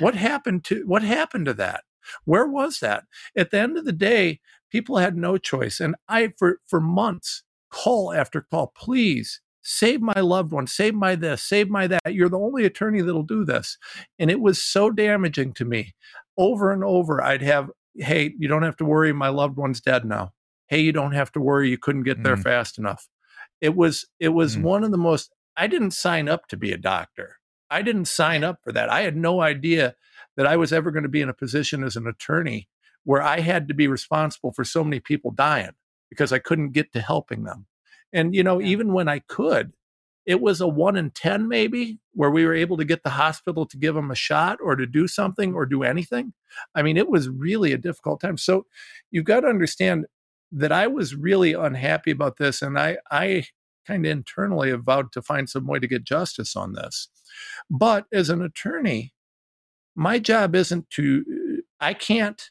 [0.00, 1.84] What happened to what happened to that?
[2.24, 3.04] Where was that?
[3.36, 5.80] At the end of the day, people had no choice.
[5.80, 11.16] And I for for months, call after call, please save my loved one, save my
[11.16, 12.14] this, save my that.
[12.14, 13.78] You're the only attorney that'll do this.
[14.18, 15.94] And it was so damaging to me.
[16.38, 20.04] Over and over, I'd have hey, you don't have to worry, my loved one's dead
[20.04, 20.32] now.
[20.66, 22.42] Hey, you don't have to worry, you couldn't get there mm.
[22.42, 23.08] fast enough.
[23.60, 24.62] It was it was mm.
[24.62, 27.36] one of the most I didn't sign up to be a doctor.
[27.70, 28.90] I didn't sign up for that.
[28.90, 29.96] I had no idea
[30.36, 32.68] that I was ever going to be in a position as an attorney
[33.06, 35.70] where I had to be responsible for so many people dying
[36.10, 37.66] because I couldn't get to helping them.
[38.12, 39.72] And you know, even when I could,
[40.26, 43.64] it was a one in 10 maybe where we were able to get the hospital
[43.64, 46.32] to give them a shot or to do something or do anything.
[46.74, 48.36] I mean, it was really a difficult time.
[48.36, 48.66] So
[49.12, 50.06] you've got to understand
[50.50, 52.60] that I was really unhappy about this.
[52.60, 53.44] And I, I
[53.86, 57.08] kind of internally have vowed to find some way to get justice on this.
[57.70, 59.12] But as an attorney,
[59.94, 61.24] my job isn't to,
[61.78, 62.50] I can't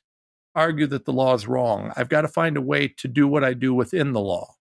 [0.55, 1.91] argue that the law is wrong.
[1.95, 4.55] I've got to find a way to do what I do within the law.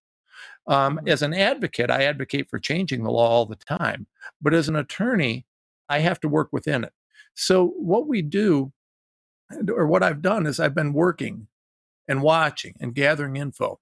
[0.67, 1.09] Um, mm-hmm.
[1.09, 4.07] as an advocate, I advocate for changing the law all the time.
[4.41, 5.47] But as an attorney,
[5.89, 6.93] I have to work within it.
[7.35, 8.73] So, what we do,
[9.69, 11.49] or what I've done, is I've been working
[12.09, 13.81] and watching and gathering info.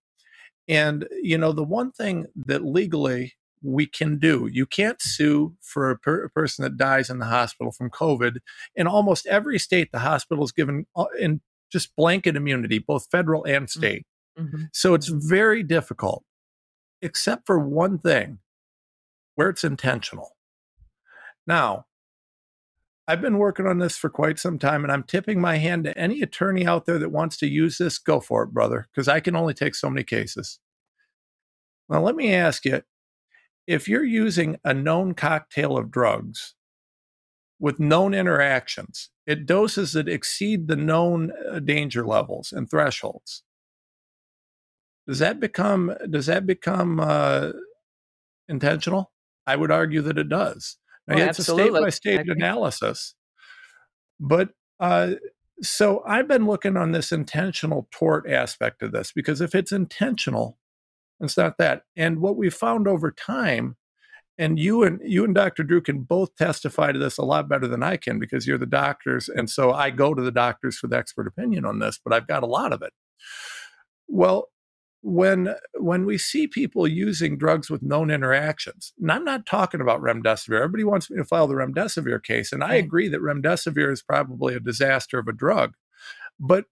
[0.68, 5.90] And, you know, the one thing that legally we can do, you can't sue for
[5.90, 8.38] a, per- a person that dies in the hospital from COVID.
[8.75, 11.40] In almost every state, the hospital is given uh, in
[11.72, 13.80] just blanket immunity, both federal and mm-hmm.
[13.80, 14.06] state.
[14.38, 14.64] Mm-hmm.
[14.72, 16.24] So it's very difficult
[17.00, 18.38] except for one thing
[19.35, 20.37] where it's intentional.
[21.46, 21.87] Now,
[23.08, 25.98] I've been working on this for quite some time, and I'm tipping my hand to
[25.98, 27.98] any attorney out there that wants to use this.
[27.98, 30.61] Go for it, brother, because I can only take so many cases.
[31.88, 32.82] Now, let me ask you
[33.66, 36.54] if you're using a known cocktail of drugs
[37.58, 43.42] with known interactions, at doses that exceed the known uh, danger levels and thresholds,
[45.06, 47.50] does that become does that become uh,
[48.48, 49.12] intentional?
[49.46, 50.76] I would argue that it does.
[51.08, 53.14] Now, it's a state by state analysis,
[54.20, 55.14] but uh,
[55.62, 60.58] so I've been looking on this intentional tort aspect of this because if it's intentional,
[61.20, 61.82] it's not that.
[61.96, 63.76] And what we found over time,
[64.42, 65.62] and you and you and Dr.
[65.62, 68.66] Drew can both testify to this a lot better than I can because you're the
[68.66, 72.00] doctors, and so I go to the doctors for the expert opinion on this.
[72.05, 72.92] But I've got a lot of it.
[74.09, 74.48] Well,
[75.00, 80.02] when when we see people using drugs with known interactions, and I'm not talking about
[80.02, 80.57] remdesivir.
[80.57, 84.55] Everybody wants me to file the remdesivir case, and I agree that remdesivir is probably
[84.55, 85.74] a disaster of a drug,
[86.40, 86.64] but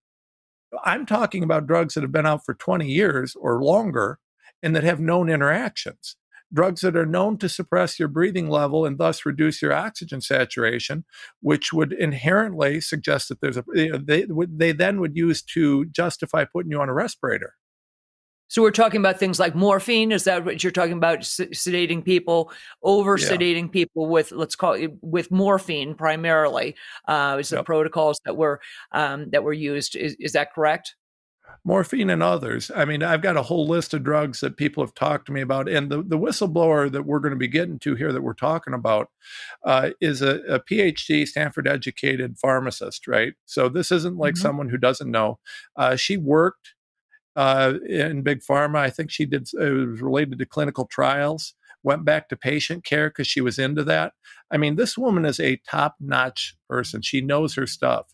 [0.85, 4.19] I'm talking about drugs that have been out for 20 years or longer
[4.63, 6.17] and that have known interactions.
[6.53, 11.05] Drugs that are known to suppress your breathing level and thus reduce your oxygen saturation,
[11.41, 13.65] which would inherently suggest that there's a
[14.03, 17.55] they they then would use to justify putting you on a respirator.
[18.51, 20.11] So we're talking about things like morphine.
[20.11, 21.21] Is that what you're talking about?
[21.21, 22.51] sedating people,
[22.83, 23.73] over sedating yeah.
[23.73, 26.75] people with let's call it with morphine primarily.
[27.07, 27.61] Uh, is yep.
[27.61, 28.61] the protocols that were
[28.91, 29.95] um, that were used?
[29.95, 30.97] Is, is that correct?
[31.65, 32.71] Morphine and others.
[32.75, 35.41] I mean, I've got a whole list of drugs that people have talked to me
[35.41, 35.69] about.
[35.69, 38.75] And the, the whistleblower that we're going to be getting to here that we're talking
[38.75, 39.11] about
[39.65, 43.35] uh, is a, a, PhD, Stanford educated pharmacist, right?
[43.47, 44.43] So this isn't like mm-hmm.
[44.43, 45.39] someone who doesn't know.
[45.77, 46.75] Uh, she worked
[47.37, 48.79] uh, in big pharma.
[48.79, 51.55] I think she did, it was related to clinical trials.
[51.83, 54.13] Went back to patient care because she was into that.
[54.51, 57.01] I mean, this woman is a top notch person.
[57.01, 58.13] She knows her stuff.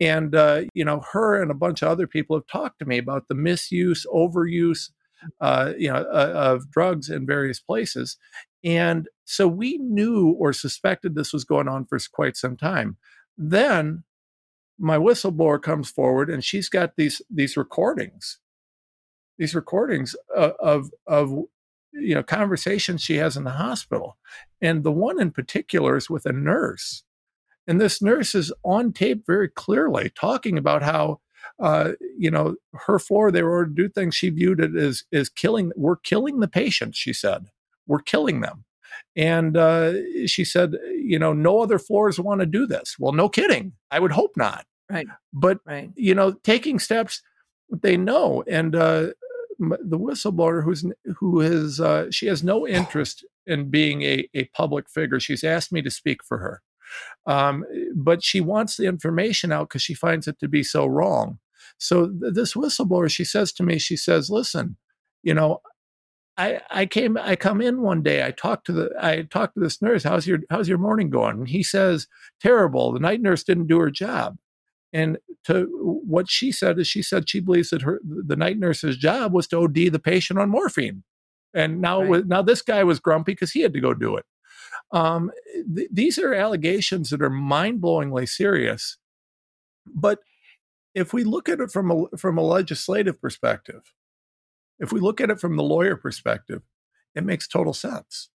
[0.00, 2.98] And, uh, you know, her and a bunch of other people have talked to me
[2.98, 4.90] about the misuse, overuse,
[5.40, 8.16] uh, you know, uh, of drugs in various places.
[8.64, 12.96] And so we knew or suspected this was going on for quite some time.
[13.36, 14.04] Then
[14.78, 18.38] my whistleblower comes forward and she's got these these recordings,
[19.38, 21.30] these recordings of, of, of
[21.92, 24.16] you know conversations she has in the hospital,
[24.60, 27.04] and the one in particular is with a nurse
[27.70, 31.20] and this nurse is on tape very clearly talking about how,
[31.60, 35.28] uh, you know, her floor, they were to do things she viewed it as, as
[35.28, 37.46] killing, we're killing the patients, she said.
[37.86, 38.64] We're killing them.
[39.14, 39.92] And uh,
[40.26, 42.96] she said, you know, no other floors want to do this.
[42.98, 43.74] Well, no kidding.
[43.88, 44.66] I would hope not.
[44.90, 45.06] Right.
[45.32, 45.92] But, right.
[45.94, 47.22] you know, taking steps
[47.70, 48.42] they know.
[48.48, 49.10] And uh,
[49.60, 50.84] the whistleblower who's
[51.18, 55.20] who is uh, she has no interest in being a, a public figure.
[55.20, 56.62] She's asked me to speak for her.
[57.26, 61.38] Um, but she wants the information out because she finds it to be so wrong.
[61.78, 64.76] So th- this whistleblower, she says to me, she says, "Listen,
[65.22, 65.60] you know,
[66.40, 69.60] I, I came I come in one day I talked to the I talked to
[69.60, 71.40] this nurse how's your how's your morning going?
[71.40, 72.06] And he says
[72.40, 72.92] terrible.
[72.92, 74.38] The night nurse didn't do her job.
[74.92, 75.68] And to
[76.06, 79.48] what she said is she said she believes that her the night nurse's job was
[79.48, 81.02] to OD the patient on morphine.
[81.52, 82.26] And now right.
[82.26, 84.24] now this guy was grumpy because he had to go do it
[84.92, 85.30] um,
[85.74, 88.98] th- these are allegations that are mind-blowingly serious.
[89.86, 90.20] But
[90.94, 93.92] if we look at it from a from a legislative perspective,
[94.78, 96.62] if we look at it from the lawyer perspective,
[97.14, 98.30] it makes total sense.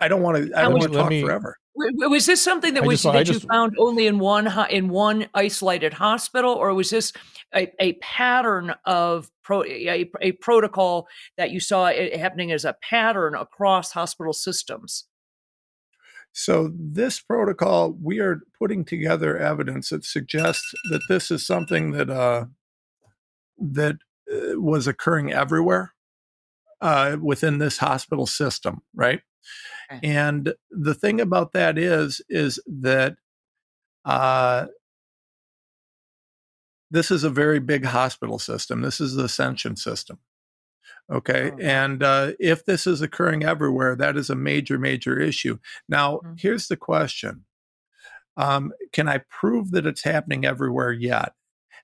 [0.00, 0.58] I don't want to.
[0.58, 1.56] I don't want to talk me, forever.
[1.74, 5.26] Was this something that was just, that just, you found only in one in one
[5.34, 7.12] isolated hospital, or was this
[7.54, 13.34] a, a pattern of pro, a, a, protocol that you saw happening as a pattern
[13.34, 15.06] across hospital systems?
[16.32, 22.10] So this protocol, we are putting together evidence that suggests that this is something that
[22.10, 22.46] uh,
[23.58, 23.96] that
[24.30, 25.94] uh, was occurring everywhere
[26.80, 29.20] uh, within this hospital system, right?
[30.02, 33.16] And the thing about that is, is that
[34.04, 34.66] uh,
[36.90, 38.82] this is a very big hospital system.
[38.82, 40.18] This is the Ascension system.
[41.10, 41.50] Okay.
[41.52, 41.58] Oh.
[41.60, 45.58] And uh, if this is occurring everywhere, that is a major, major issue.
[45.88, 46.34] Now, mm-hmm.
[46.38, 47.44] here's the question
[48.36, 51.32] um, Can I prove that it's happening everywhere yet?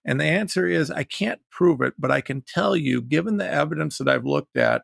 [0.06, 3.50] And the answer is I can't prove it, but I can tell you, given the
[3.50, 4.82] evidence that I've looked at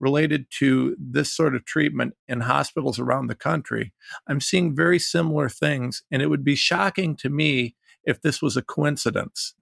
[0.00, 3.92] related to this sort of treatment in hospitals around the country,
[4.26, 6.02] I'm seeing very similar things.
[6.10, 9.54] And it would be shocking to me if this was a coincidence.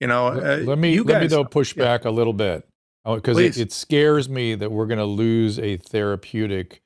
[0.00, 1.84] You know, uh, let me guys, let me though push yeah.
[1.84, 2.68] back a little bit
[3.04, 6.82] because oh, it, it, scares me that we're going to lose a therapeutic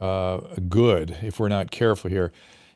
[0.00, 2.32] uh, good if we're not careful here.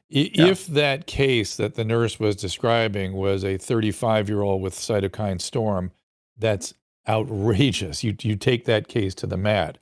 [0.08, 0.46] Yeah.
[0.46, 5.40] If that case that the nurse was describing was a 35 year old with cytokine
[5.40, 5.92] storm,
[6.36, 6.74] that's
[7.06, 8.02] outrageous.
[8.02, 9.78] You you take that case to the mat.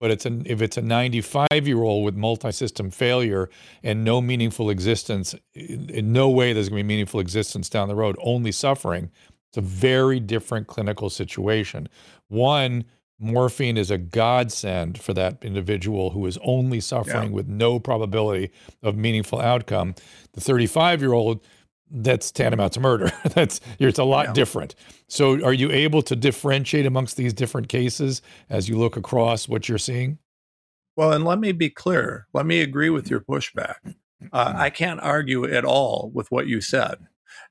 [0.00, 3.50] But it's an if it's a 95 year old with multi-system failure
[3.82, 7.96] and no meaningful existence, in no way there's going to be meaningful existence down the
[7.96, 9.10] road, only suffering.
[9.48, 11.88] It's a very different clinical situation.
[12.28, 12.84] One,
[13.18, 17.34] morphine is a godsend for that individual who is only suffering yeah.
[17.34, 18.50] with no probability
[18.82, 19.94] of meaningful outcome.
[20.32, 21.44] The 35 year old
[21.90, 23.10] that's tantamount to murder.
[23.34, 24.32] that's it's a lot yeah.
[24.34, 24.74] different.
[25.08, 29.68] So, are you able to differentiate amongst these different cases as you look across what
[29.68, 30.18] you're seeing?
[30.96, 32.26] Well, and let me be clear.
[32.34, 33.76] Let me agree with your pushback.
[34.32, 36.96] Uh, I can't argue at all with what you said.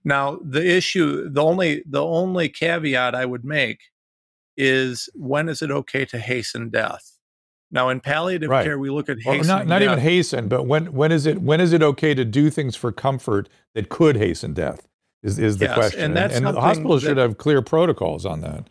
[0.04, 3.80] Now, the issue, the only the only caveat I would make
[4.58, 7.14] is when is it okay to hasten death?
[7.70, 8.64] Now, in palliative right.
[8.64, 9.48] care, we look at hasten.
[9.48, 12.24] Well, not, not even hasten, but when when is it when is it okay to
[12.24, 14.88] do things for comfort that could hasten death?
[15.22, 16.02] Is is the yes, question?
[16.02, 18.70] And, that's and, and the hospitals that, should have clear protocols on that.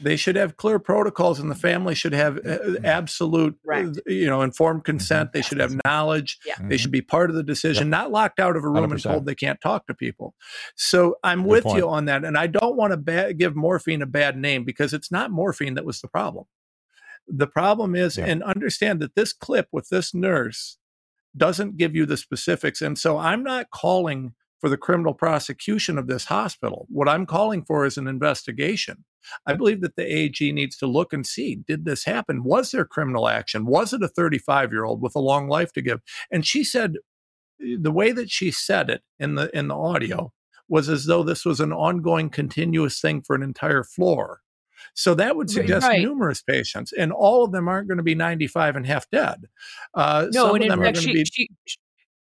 [0.00, 4.42] They should have clear protocols, and the family should have uh, absolute, uh, you know,
[4.42, 5.32] informed consent.
[5.32, 6.38] They should have knowledge.
[6.46, 6.54] Yeah.
[6.60, 9.02] They should be part of the decision, not locked out of a room and 100%.
[9.02, 10.34] told they can't talk to people.
[10.74, 11.78] So I'm Good with point.
[11.78, 14.92] you on that, and I don't want to ba- give morphine a bad name because
[14.92, 16.44] it's not morphine that was the problem.
[17.28, 18.26] The problem is, Yeah.
[18.26, 20.78] and understand that this clip with this nurse
[21.36, 22.80] doesn't give you the specifics.
[22.80, 26.86] And so I'm not calling for the criminal prosecution of this hospital.
[26.88, 29.04] What I'm calling for is an investigation.
[29.46, 32.44] I believe that the AG needs to look and see did this happen?
[32.44, 33.66] Was there criminal action?
[33.66, 36.00] Was it a 35 year old with a long life to give?
[36.30, 36.94] And she said,
[37.58, 40.32] the way that she said it in the in the audio
[40.68, 44.40] was as though this was an ongoing continuous thing for an entire floor
[44.94, 46.02] so that would suggest Right.
[46.02, 49.46] numerous patients and all of them aren't going to be 95 and half dead
[49.94, 51.48] uh, No, some and of in fact, she, be she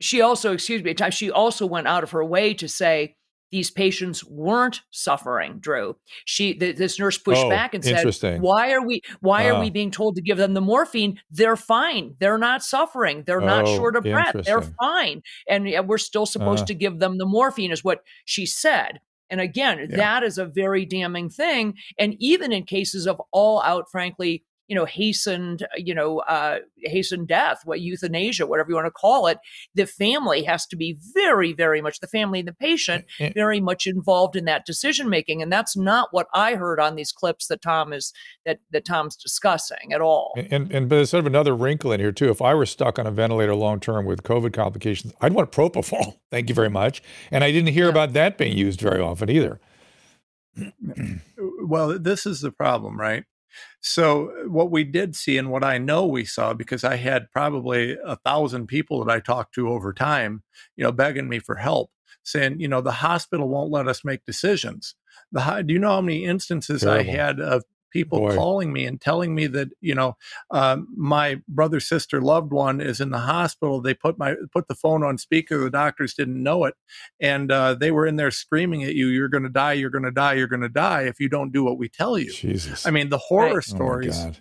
[0.01, 3.15] she also, excuse me, she also went out of her way to say
[3.53, 5.59] these patients weren't suffering.
[5.59, 5.95] Drew,
[6.25, 9.01] she th- this nurse pushed Oh, back and said, "Why are we?
[9.21, 9.61] Why are Ah.
[9.61, 11.19] we being told to give them the morphine?
[11.29, 12.15] They're fine.
[12.19, 13.23] They're not suffering.
[13.27, 14.35] They're not Oh, short of breath.
[14.43, 16.65] They're fine, and yet we're still supposed Ah.
[16.65, 18.99] to give them the morphine," is what she said.
[19.29, 19.97] And again, Yeah.
[19.97, 21.75] that is a very damning thing.
[21.99, 26.59] And even in cases of all out, frankly, you know, hastened, uh, you know, uh,
[26.77, 29.37] hastened death, what euthanasia, whatever you want to call it,
[29.75, 33.31] the family has to be very, very much the family and the patient eh, eh.
[33.33, 37.11] very much involved in that decision making, and that's not what I heard on these
[37.11, 38.13] clips that Tom is
[38.45, 40.33] that that Tom's discussing at all.
[40.37, 42.29] And, and and but there's sort of another wrinkle in here too.
[42.29, 46.17] If I were stuck on a ventilator long term with COVID complications, I'd want propofol.
[46.31, 47.03] Thank you very much.
[47.31, 47.91] And I didn't hear Yeah.
[47.91, 49.59] about that being used very often either.
[51.63, 53.23] well this is the problem right
[53.81, 57.31] so uh, what we did see and what i know we saw because i had
[57.31, 60.43] probably a thousand people that i talked to over time
[60.75, 61.89] you know begging me for help
[62.23, 64.95] saying you know the hospital won't let us make decisions.
[65.31, 67.63] The do you know how many instances i had of
[67.93, 68.35] people Boy.
[68.35, 70.17] calling me and telling me that you know
[70.51, 74.75] um, my brother sister loved one is in the hospital they put my put the
[74.75, 76.73] phone on speaker the doctors didn't know it
[77.21, 80.03] and uh, they were in there screaming at you you're going to die you're going
[80.03, 82.85] to die you're going to die if you don't do what we tell you Jesus.
[82.85, 83.55] i mean the horror Right.
[83.55, 84.37] Oh stories God.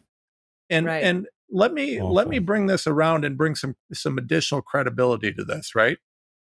[0.70, 1.04] and Right.
[1.04, 5.44] and let me let me bring this around and bring some some additional credibility to
[5.44, 5.98] this right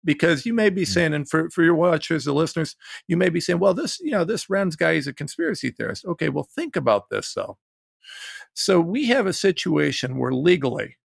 [0.05, 0.87] because you may be Mm.
[0.87, 2.75] saying and for, for your watchers the listeners
[3.07, 6.05] you may be saying well this you know this Renz guy is a conspiracy theorist
[6.05, 7.57] okay well think about this though
[8.53, 10.97] so we have a situation where legally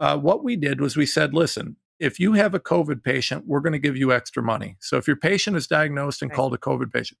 [0.00, 3.60] uh, what we did was we said listen if you have a covid patient we're
[3.60, 6.36] going to give you extra money so if your patient is diagnosed and Right.
[6.36, 7.18] called a covid patient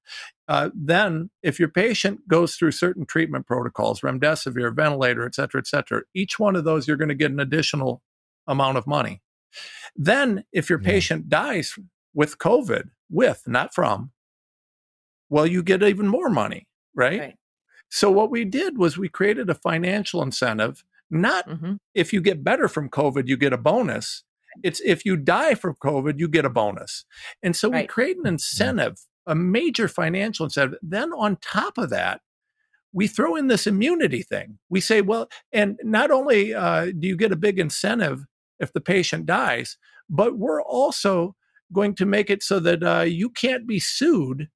[0.48, 5.66] uh, then if your patient goes through certain treatment protocols remdesivir ventilator et cetera et
[5.66, 8.02] cetera each one of those you're going to get an additional
[8.46, 9.22] amount of money
[9.94, 10.86] then if your Yeah.
[10.92, 11.78] patient dies
[12.14, 14.10] with covid with not from
[15.28, 17.36] well you get even more money right, Right.
[17.88, 22.44] so what we did was we created a financial incentive not hmm if you get
[22.44, 24.22] better from covid you get a bonus.
[24.62, 27.04] It's if you die from covid you get a bonus.
[27.42, 28.96] And so we create an incentive
[29.26, 30.78] a major financial incentive.
[30.82, 32.20] Then on top of that
[32.92, 34.58] we throw in this immunity thing.
[34.70, 38.24] We say well and not only uh, do you get a big incentive
[38.60, 39.76] if the patient dies
[40.08, 41.34] but we're also
[41.72, 44.48] going to make it so that uh, you can't be sued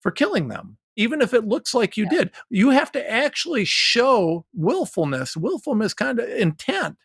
[0.00, 2.18] for killing them even if it looks like you Yeah.
[2.18, 2.30] did.
[2.50, 5.34] You have to actually show willfulness.
[5.34, 6.98] Willfulness kind of intent.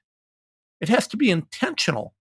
[0.82, 2.14] It has to be intentional.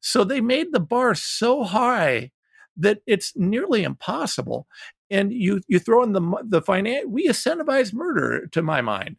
[0.00, 2.32] So they made the bar so high
[2.76, 4.66] that it's nearly impossible
[5.10, 9.16] and you you throw in the the finance we incentivize murder to my mind.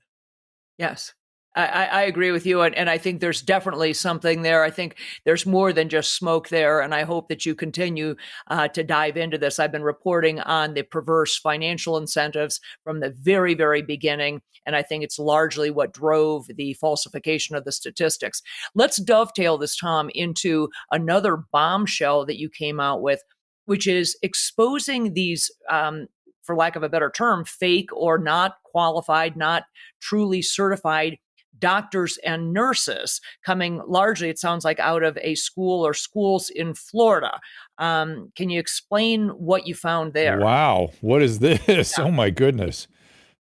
[0.78, 1.14] Yes.
[1.56, 2.62] I, I agree with you.
[2.62, 4.64] And, and I think there's definitely something there.
[4.64, 6.82] I think there's more than just smoke there.
[6.82, 8.16] And I hope that you continue
[8.48, 9.60] uh, to dive into this.
[9.60, 14.42] I've been reporting on the perverse financial incentives from the very, very beginning.
[14.66, 18.42] And I think it's largely what drove the falsification of the statistics.
[18.74, 23.22] Let's dovetail this, Tom, into another bombshell that you came out with,
[23.66, 25.52] which is exposing these.
[25.70, 26.08] Um,
[26.44, 29.64] for lack of a better term, fake or not qualified, not
[30.02, 31.18] truly certified
[31.60, 36.74] doctors and nurses coming largely, it sounds like, out of a school or schools in
[36.74, 37.40] Florida.
[37.78, 40.40] Um, can you explain what you found there?
[40.40, 40.92] Wow.
[41.02, 41.98] What is this?
[42.00, 42.88] Oh my goodness.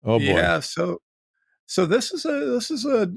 [0.03, 0.25] Oh boy.
[0.25, 1.01] yeah so
[1.65, 3.09] so this is a this is a,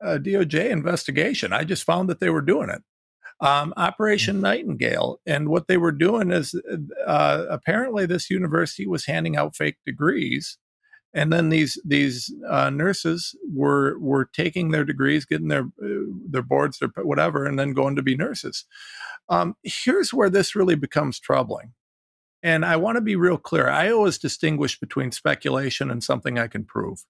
[0.00, 2.82] a, a doj investigation i just found that they were doing it
[3.38, 6.58] um, operation nightingale and what they were doing is
[7.06, 10.56] uh, apparently this university was handing out fake degrees
[11.16, 16.42] and then these these uh, nurses were were taking their degrees getting their uh, their
[16.44, 18.66] boards their whatever and then going to be nurses
[19.30, 21.72] um, here's where this really becomes troubling
[22.42, 23.68] And I want to be real clear.
[23.70, 27.04] I always distinguish between speculation and something I can prove.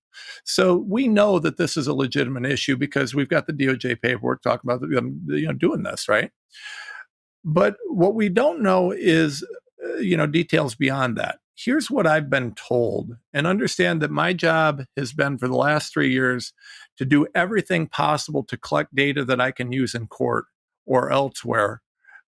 [0.45, 4.43] So we know that this is a legitimate issue because we've got the DOJ paperwork
[4.43, 6.33] talking about them, you know, doing this, right?
[7.45, 9.45] But what we don't know is,
[9.85, 11.39] uh, you know, details beyond that.
[11.59, 15.91] Here's what I've been told, and understand that my job has been for the last
[15.93, 16.53] three years
[16.99, 20.45] to do everything possible to collect data that I can use in court
[20.85, 21.81] or elsewhere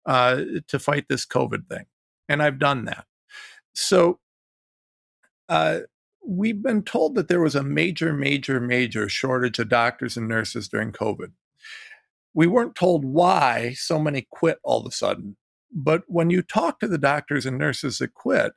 [0.06, 1.84] uh, to fight this COVID thing.
[2.28, 3.04] And I've done that.
[3.74, 4.18] So
[5.50, 5.80] uh,
[6.26, 10.68] we've been told that there was a major, major, major shortage of doctors and nurses
[10.68, 11.32] during COVID.
[12.32, 15.36] We weren't told why so many quit all of a sudden.
[15.70, 18.52] But when you talk to the doctors and nurses that quit,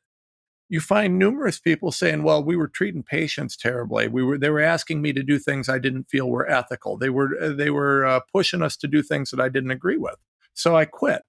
[0.71, 4.07] you find numerous people saying, "Well, we were treating patients terribly.
[4.07, 6.97] We were they were asking me to do things I didn't feel were ethical.
[6.97, 10.15] They were they were uh, pushing us to do things that I didn't agree with.
[10.53, 11.23] So I quit."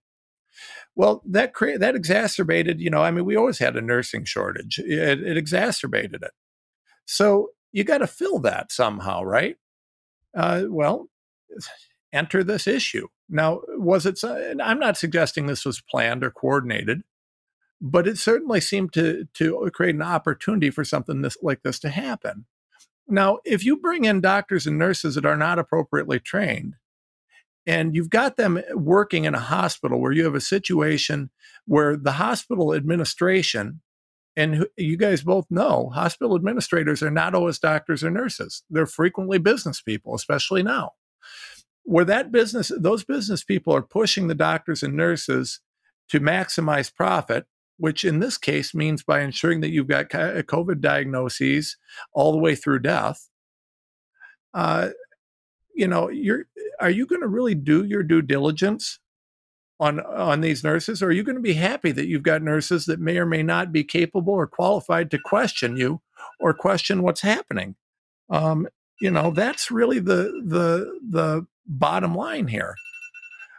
[0.95, 4.79] Well, that cre- that exacerbated, you know, I mean, we always had a nursing shortage.
[4.79, 6.33] It, it exacerbated it.
[7.05, 9.57] So you got to fill that somehow, right?
[10.37, 11.09] Uh, well,
[12.13, 13.09] enter this issue.
[13.29, 14.23] Now, was it?
[14.25, 17.03] I'm not suggesting this was planned or coordinated,
[17.85, 21.91] but it certainly seemed to to create an opportunity for something this like this to
[21.91, 22.47] happen.
[23.09, 26.77] Now, if you bring in doctors and nurses that are not appropriately trained,
[27.67, 31.31] and you've got them eh, working in a hospital where you have a situation
[31.67, 33.81] where the hospital administration
[34.37, 39.39] and you guys both know hospital administrators are not always doctors or nurses they're frequently
[39.39, 40.93] business people especially now
[41.85, 45.61] where that business those business people are pushing the doctors and nurses
[46.09, 47.47] to maximize profit
[47.79, 51.77] which in this case means by ensuring that you've got covid diagnoses
[52.13, 53.29] all the way through death
[54.55, 54.91] uh,
[55.75, 56.47] you know you're
[56.81, 58.99] are you going to really do your due diligence
[59.83, 61.03] on on these nurses?
[61.03, 63.43] Or are you going to be happy that you've got nurses that may or may
[63.43, 66.01] not be capable or qualified to question you
[66.39, 67.75] or question what's happening?
[68.31, 68.69] Um,
[69.01, 72.77] you know that's really the the the bottom line here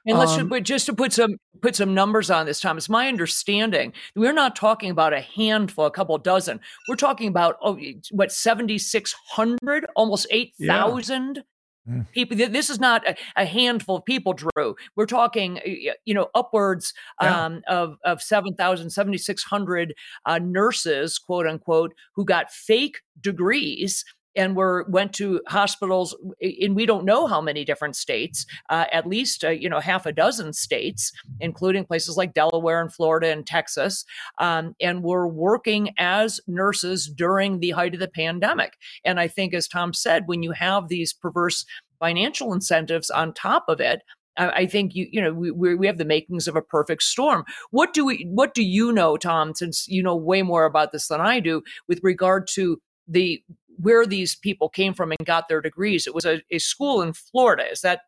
[0.06, 2.78] and let's um, just, just to put some put some numbers on this, Tom.
[2.78, 6.60] It's my understanding we're not talking about a handful, a couple dozen.
[6.88, 7.80] We're talking about oh,
[8.12, 11.41] what seventy six hundred, almost eight thousand yeah.
[11.89, 12.10] Mm.
[12.14, 14.76] People, this is not a, a, handful of people, Drew.
[14.95, 15.60] We're talking,
[16.06, 17.45] you know, upwards yeah.
[17.45, 19.93] um, of of 7,000, 7,600
[20.26, 26.86] uh, nurses, quote unquote, who got fake degrees and were went to hospitals in we
[26.86, 30.53] don't know how many different states, uh, at least uh, you know half a dozen
[30.53, 34.05] states, including places like Delaware and Florida and Texas,
[34.39, 38.73] um, and were working as nurses during the height of the pandemic.
[39.05, 41.65] And I think, as Tom said, when you have these perverse
[41.99, 44.01] financial incentives on top of it,
[44.38, 47.43] I think you you know we we have the makings of a perfect storm.
[47.71, 49.53] What do we what do you know, Tom?
[49.53, 53.43] Since you know way more about this than I do, with regard to the
[53.84, 56.07] where these people came from and got their degrees.
[56.07, 57.69] It was a, a school in Florida.
[57.69, 58.01] Is that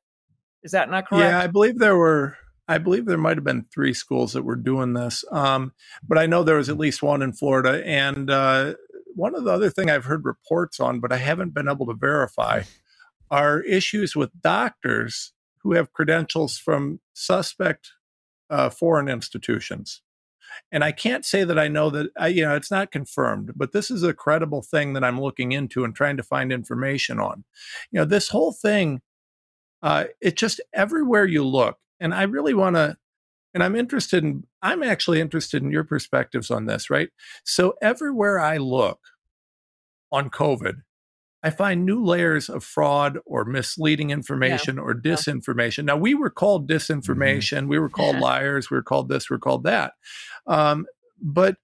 [0.63, 1.23] is that not correct?
[1.23, 2.37] Yeah, I believe there were.
[2.67, 5.73] I believe there might have been three schools that were doing this, um,
[6.07, 7.85] but I know there was at least one in Florida.
[7.85, 8.73] And uh,
[9.13, 11.93] one of the other thing I've heard reports on, but I haven't been able to
[11.93, 12.63] verify,
[13.29, 17.91] are issues with doctors who have credentials from suspect
[18.49, 20.01] uh, foreign institutions.
[20.71, 23.71] And I can't say that I know that, I, you know, it's not confirmed, but
[23.71, 27.43] this is a credible thing that I'm looking into and trying to find information on.
[27.91, 29.01] You know, this whole thing,
[29.81, 32.97] uh, it just everywhere you look, and I really want to,
[33.53, 37.09] and I'm interested in, I'm actually interested in your perspectives on this, right?
[37.43, 38.99] So everywhere I look
[40.11, 40.81] on COVID,
[41.45, 44.81] I find new layers of fraud or misleading information yeah.
[44.81, 45.85] or disinformation.
[45.85, 46.75] Now, we were called mm-hmm.
[46.75, 47.67] disinformation, mm-hmm.
[47.67, 49.93] we were called liars, we were called this, we were called that.
[50.47, 50.87] Um,
[51.21, 51.57] but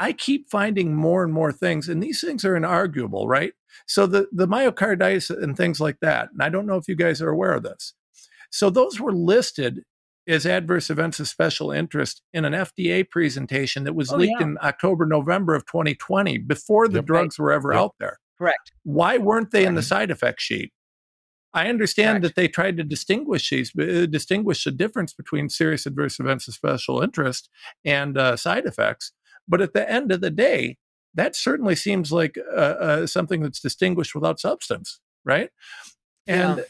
[0.00, 3.52] I keep finding more and more things, and these things are inarguable, right?
[3.86, 7.22] So the, the myocarditis and things like that, and I don't know if you guys
[7.22, 7.94] are aware of this.
[8.50, 9.84] So those were listed
[10.26, 14.46] as adverse events of special interest in an FDA presentation that was oh, leaked yeah.
[14.46, 17.44] in October, November of 2020, before the yep, drugs right.
[17.44, 17.80] were ever yep.
[17.80, 18.18] out there.
[18.38, 18.72] Correct.
[18.82, 20.72] Why weren't they in the side effect sheet?
[21.52, 22.34] I understand Correct.
[22.34, 26.54] that they tried to distinguish these, uh, distinguish the difference between serious adverse events of
[26.54, 27.48] special interest
[27.84, 29.12] and uh, side effects.
[29.46, 30.78] But at the end of the day,
[31.14, 35.50] that certainly seems like uh, uh something that's distinguished without substance, right?
[36.26, 36.64] And yeah.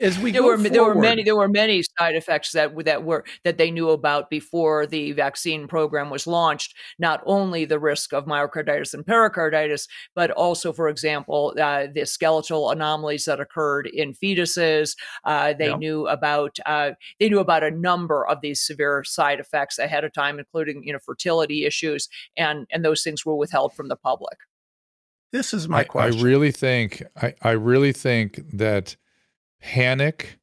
[0.00, 2.72] As we there go were forward, there were many there were many side effects that
[2.84, 6.74] that were that they knew about before the vaccine program was launched.
[6.98, 12.70] Not only the risk of myocarditis and pericarditis, but also, for example, uh, the skeletal
[12.70, 14.96] anomalies that occurred in fetuses.
[15.24, 15.76] Uh, they Yeah.
[15.76, 20.12] knew about uh, they knew about a number of these severe side effects ahead of
[20.12, 24.38] time, including you know fertility issues, and and those things were withheld from the public.
[25.32, 26.22] this is my I, I question.
[26.22, 28.96] really think I, I really think that
[29.60, 30.38] panic,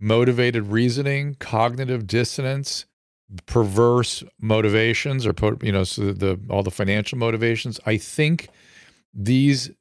[0.00, 2.86] motivated reasoning, cognitive dissonance,
[3.46, 7.80] perverse motivations, or you know, so the all the financial motivations.
[7.86, 8.48] I think
[9.12, 9.70] these.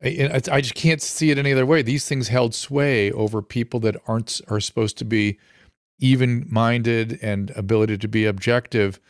[0.00, 1.82] I, I just can't see it any other way.
[1.82, 5.38] These things held sway over people that aren't are supposed to be
[5.98, 9.00] even-minded and ability to be objective,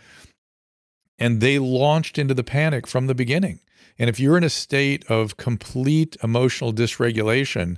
[1.19, 3.61] and they launched into the panic from the beginning.
[3.99, 7.77] And if you're in a state of complete emotional dysregulation,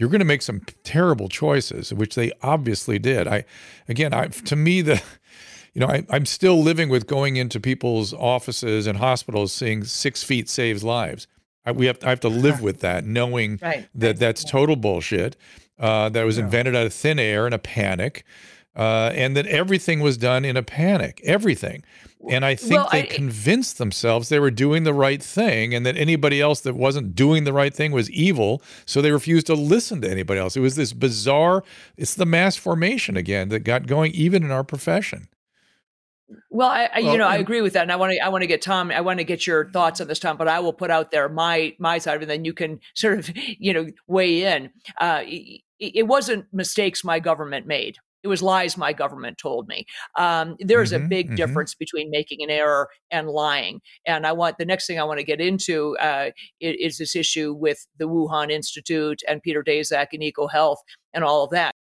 [0.00, 3.28] you're going to make some terrible choices, which they obviously did.
[3.28, 3.44] I,
[3.86, 5.00] again, I to me the,
[5.74, 10.24] you know, I, I'm still living with going into people's offices and hospitals, seeing six
[10.24, 11.26] feet saves lives.
[11.66, 13.86] I, we have I have to live with that, knowing Right.
[13.94, 15.36] that that's total bullshit.
[15.78, 18.24] Uh, that was invented out of thin air in a panic,
[18.76, 21.20] uh, and that everything was done in a panic.
[21.24, 21.82] Everything.
[22.28, 25.86] And I think Well, they I- convinced themselves they were doing the right thing, and
[25.86, 28.62] that anybody else that wasn't doing the right thing was evil.
[28.84, 30.56] So they refused to listen to anybody else.
[30.56, 31.64] It was this bizarre.
[31.96, 35.28] It's the mass formation again that got going, even in our profession.
[36.50, 38.28] Well, I, I Well, you know I agree with that, and I want to I
[38.28, 38.90] want to get Tom.
[38.92, 40.36] I want to get your thoughts on this, Tom.
[40.36, 42.78] But I will put out there my my side of it, and then you can
[42.94, 44.70] sort of you know weigh in.
[45.00, 47.96] Uh, it, it wasn't mistakes my government made.
[48.22, 49.86] It was lies my government told me.
[50.16, 51.36] Um, there's a Mhm, big mhm.
[51.36, 53.80] difference between making an error and lying.
[54.06, 57.52] And I want the next thing I want to get into uh, is, this issue
[57.54, 60.78] with the Wuhan Institute and Peter Daszak and EcoHealth
[61.14, 61.74] and all of that.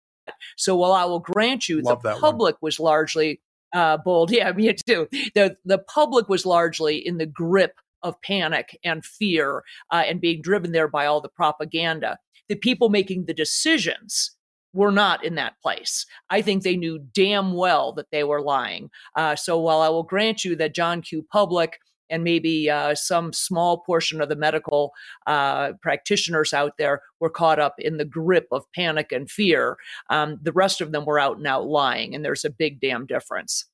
[0.57, 2.21] So while I will grant you Love the that one.
[2.21, 3.41] public was largely
[3.75, 5.09] uh, bold, yeah, me too.
[5.35, 10.41] The the public was largely in the grip of panic and fear uh, and being
[10.41, 12.19] driven there by all the propaganda.
[12.49, 14.37] The people making the decisions
[14.73, 16.07] were not in that place.
[16.31, 18.91] I think they knew damn well that they were lying.
[19.17, 21.27] Uh, so while I will grant you that John Q.
[21.31, 21.79] Public
[22.11, 24.93] and maybe uh, some small portion of the medical
[25.27, 29.77] uh, practitioners out there were caught up in the grip of panic and fear,
[30.11, 33.07] um, the rest of them were out and out lying, and there's a big damn
[33.07, 33.67] difference.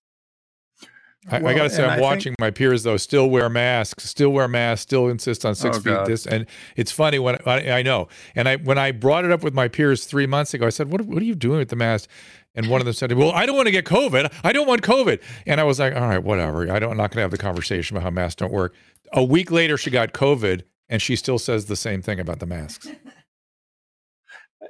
[1.31, 4.05] I, I got to say, I'm I think- watching my peers though still wear masks,
[4.05, 6.07] still wear masks, still insist on oh, six Oh, feet God.
[6.07, 6.27] this.
[6.27, 6.47] And
[6.77, 9.69] it's funny when I, I know, and I when I brought it up with my
[9.69, 12.09] peers three months ago, I said, "What what are you doing with the mask?"
[12.55, 14.33] And one of them said, "Well, I don't want to get COVID.
[14.45, 16.71] I don't want COVID." And I was like, "All right, whatever.
[16.71, 16.91] I don't.
[16.93, 18.75] I'm not going to have the conversation about how masks don't work."
[19.13, 22.47] A week later, she got COVID, and she still says the same thing about the
[22.47, 22.87] masks.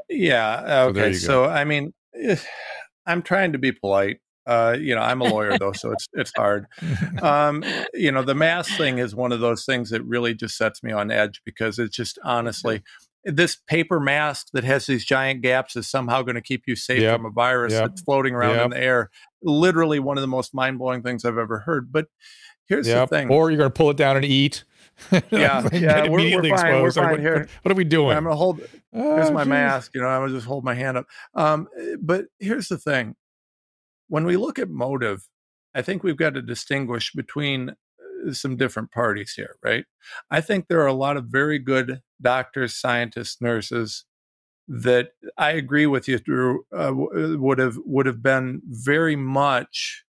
[0.08, 0.84] Yeah.
[0.88, 1.12] Okay.
[1.12, 1.12] go.
[1.12, 1.92] So, I mean,
[3.06, 4.18] I'm trying to be polite.
[4.46, 6.66] Uh, you know, I'm a lawyer though, so it's it's hard.
[7.22, 7.64] Um,
[7.94, 10.92] you know, the mask thing is one of those things that really just sets me
[10.92, 12.82] on edge because it's just honestly
[13.26, 17.00] this paper mask that has these giant gaps is somehow going to keep you safe
[17.00, 17.16] Yep.
[17.16, 17.82] from a virus Yep.
[17.88, 18.64] that's floating around Yep.
[18.66, 19.10] in the air.
[19.42, 21.90] Literally one of the most mind blowing things I've ever heard.
[21.90, 22.08] But
[22.68, 23.30] here's the thing.
[23.30, 24.64] Or you're going to pull it down and eat.
[25.30, 26.96] Yeah, yeah, we're- we're fine, we're exposed.
[26.98, 27.48] Like, fine what, here.
[27.62, 28.14] what- are we doing?
[28.14, 28.58] I'm gonna hold
[28.92, 29.48] here's Oh, my geez.
[29.48, 31.66] mask you know i'm gonna just hold my hand up um,
[32.00, 33.16] but here's the thing
[34.14, 35.28] when we look at motive
[35.74, 39.86] i think we've got to distinguish between uh, some different parties here right?
[40.30, 44.04] I think there are a lot of very good doctors scientists nurses
[44.68, 50.04] that i agree with you drew uh, would have would have been very much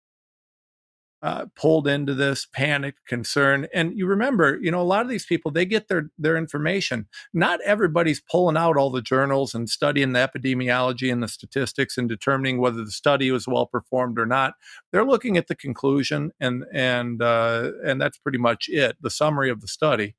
[1.22, 5.24] uh, pulled into this panic concern and you remember you know a lot of these
[5.24, 7.06] people they get their their information.
[7.32, 12.08] Not everybody's pulling out all the journals and studying the epidemiology and the statistics and
[12.08, 14.54] determining whether the study was well performed or not.
[14.92, 19.50] They're looking at the conclusion and and uh, and that's pretty much it the summary
[19.50, 20.14] of the study.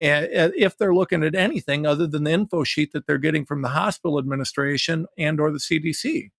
[0.00, 3.62] And if they're looking at anything other than the info sheet that they're getting from
[3.62, 6.30] the hospital administration and or the cdc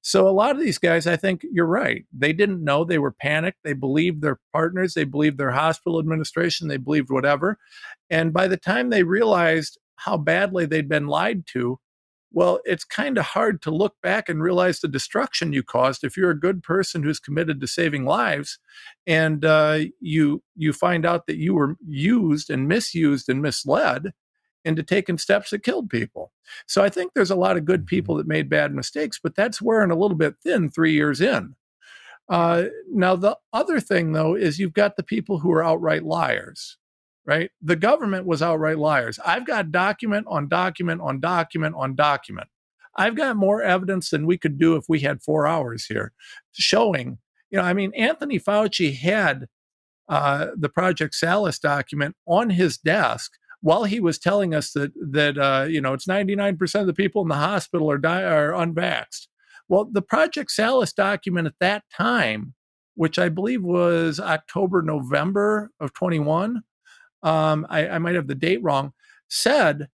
[0.00, 2.04] so a lot of these guys, I think you're right.
[2.12, 3.58] They didn't know they were panicked.
[3.64, 4.94] They believed their partners.
[4.94, 6.68] They believed their hospital administration.
[6.68, 7.58] They believed whatever.
[8.10, 11.78] And by the time they realized how badly they'd been lied to,
[12.32, 16.16] well, it's kind of hard to look back and realize the destruction you caused if
[16.16, 18.58] you're a good person who's committed to saving lives,
[19.06, 24.12] and uh, you you find out that you were used and misused and misled
[24.64, 26.32] into taking steps that killed people.
[26.66, 29.60] So I think there's a lot of good people that made bad mistakes, but that's
[29.62, 31.54] wearing a little bit thin three years in.
[32.28, 36.78] Uh, now, the other thing, though, is you've got the people who are outright liars.
[37.24, 37.50] right?
[37.60, 39.18] The government was outright liars.
[39.24, 42.48] I've got document on document on document on document.
[42.96, 46.12] I've got more evidence than we could do if we had four hours here
[46.52, 47.18] showing,
[47.50, 49.46] you know, I mean, Anthony Fauci had
[50.08, 53.32] uh, the Project Salus document on his desk
[53.62, 57.22] while he was telling us that that uh, you know it's 99% of the people
[57.22, 59.28] in the hospital are die are unvaxxed.
[59.68, 62.54] Well, the Project Salus document at that time,
[62.94, 66.62] which I believe was October November of 21,
[67.22, 68.92] um, I, I, might have the date wrong,
[69.28, 69.88] said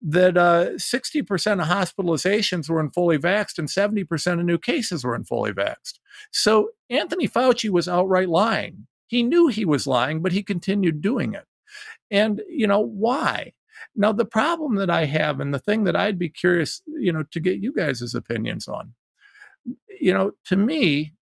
[0.00, 1.26] that uh, 60%
[1.60, 5.98] of hospitalizations were in fully vaxxed and 70% of new cases were in fully vaxxed.
[6.32, 8.86] So Anthony Fauci was outright lying.
[9.08, 11.44] He knew he was lying, but he continued doing it.
[12.10, 13.52] And, you know, why?
[13.94, 17.24] Now, the problem that I have, and the thing that I'd be curious, you know,
[17.30, 18.94] to get you guys' opinions on,
[20.00, 21.14] you know, to me,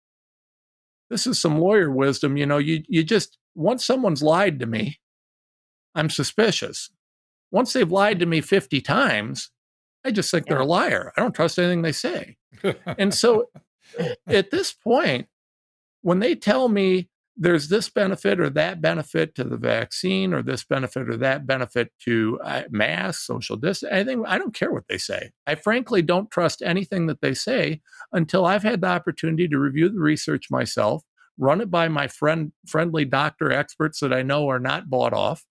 [1.11, 2.37] this is some lawyer wisdom.
[2.37, 5.01] You know, you, you just, once someone's lied to me,
[5.95, 6.91] I'm suspicious.
[7.51, 9.51] Once they've lied to me 50 times,
[10.05, 11.13] I just think they're a liar.
[11.17, 12.37] I don't trust anything they say.
[12.87, 13.49] and so
[14.27, 15.29] at this point,
[16.03, 20.65] when they tell me there's this benefit or that benefit to the vaccine or this
[20.65, 24.99] benefit or that benefit to uh, mass social distance anything i don't care what they
[24.99, 25.31] say.
[25.47, 27.81] I frankly don't trust anything that they say
[28.13, 31.03] until i've had the opportunity to review the research myself
[31.39, 35.45] run it by my friend friendly doctor experts that i know are not bought off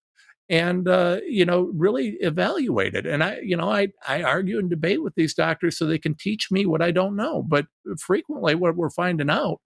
[0.50, 3.06] and uh, you know really evaluate it.
[3.06, 6.16] And i you know I, I argue and debate with these doctors so they can
[6.16, 7.44] teach me what i don't know.
[7.48, 7.66] But
[8.00, 9.60] frequently what we're finding out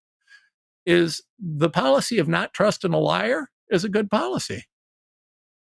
[0.88, 4.64] is the policy of not trusting a liar is a good policy.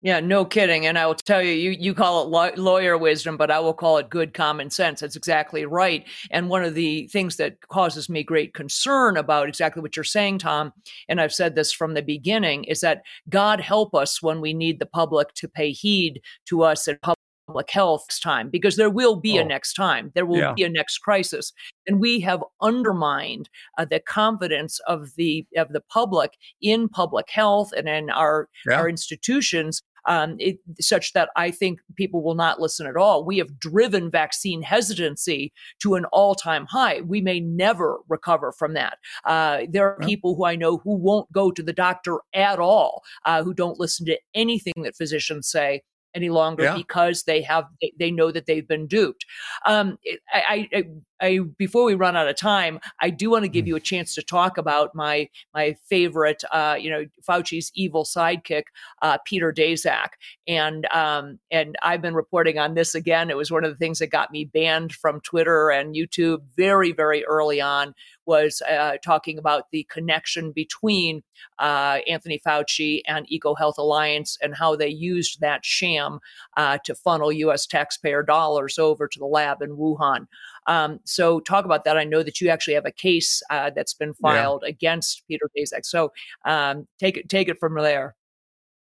[0.01, 0.85] Yeah, no kidding.
[0.85, 3.73] And I will tell you, you you call it law- lawyer wisdom, but I will
[3.73, 4.99] call it good common sense.
[4.99, 6.07] That's exactly right.
[6.29, 10.37] And one of the things that causes me great concern about exactly what you're saying,
[10.39, 10.73] Tom,
[11.09, 14.77] and I've said this from the beginning, is that God help us when we need
[14.77, 17.17] the public to pay heed to us and public
[17.47, 19.41] public health time because there will be oh.
[19.41, 20.11] a next time.
[20.15, 20.53] There will yeah.
[20.53, 21.53] be a next crisis,
[21.87, 27.71] and we have undermined uh, the confidence of the of the public in public health
[27.75, 28.79] and in our yeah.
[28.79, 29.81] our institutions.
[30.07, 33.25] Um, it, such that I think people will not listen at all.
[33.25, 37.01] We have driven vaccine hesitancy to an all time high.
[37.01, 38.99] We may never recover from that.
[39.23, 43.01] Uh, there are people who I know who won't go to the doctor at all,
[43.25, 45.81] uh, who don't listen to anything that physicians say
[46.15, 46.75] any longer yeah.
[46.75, 49.25] because they have they, they, know that they've been duped.
[49.65, 49.97] Um,
[50.33, 50.83] I, I,
[51.21, 53.69] I, before we run out of time, I do want to give mm.
[53.69, 58.63] you a chance to talk about my my favorite, uh, you know, Fauci's evil sidekick,
[59.01, 60.09] uh, Peter Daszak,
[60.47, 63.29] and um, and I've been reporting on this again.
[63.29, 66.91] It was one of the things that got me banned from Twitter and YouTube very
[66.91, 67.93] very early on
[68.25, 71.21] was uh, talking about the connection between
[71.59, 76.19] uh, Anthony Fauci and EcoHealth Alliance and how they used that sham
[76.57, 77.65] uh, to funnel U.S.
[77.65, 80.27] taxpayer dollars over to the lab in Wuhan.
[80.67, 81.97] Um, so, talk about that.
[81.97, 84.69] I know that you actually have a case uh, that's been filed yeah.
[84.69, 85.85] against Peter Daszak.
[85.85, 86.11] So,
[86.45, 88.15] um, take it take it from there.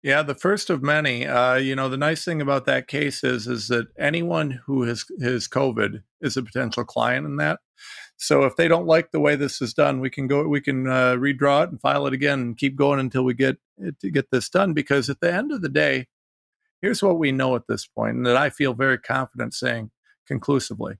[0.05, 1.27] Yeah, the first of many.
[1.27, 5.07] Uh, you know, the nice thing about that case is is that anyone who has
[5.22, 7.61] has COVID is a potential client in that.
[8.16, 10.87] So if they don't like the way this is done, we can go, we can
[10.87, 13.57] uh, redraw it and file it again and keep going until we get
[14.01, 14.75] to get this done.
[14.75, 16.07] Because at the end of the day,
[16.83, 19.91] here's what we know at this point, and that I feel very confident saying
[20.27, 20.97] conclusively: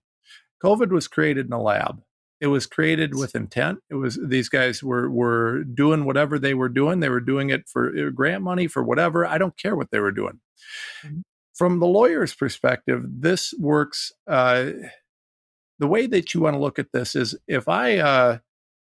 [0.65, 2.03] COVID was created in a lab.
[2.41, 3.81] It was created with intent.
[3.91, 7.01] It was these guys were were doing whatever they were doing.
[7.01, 9.27] They were doing it for uh, grant money for whatever.
[9.27, 10.41] I don't care what they were doing.
[11.05, 11.21] Mm-hmm.
[11.55, 14.13] From the lawyer's perspective, this works.
[14.27, 14.71] Uh,
[15.79, 18.39] the way that you want to look at this is if I uh,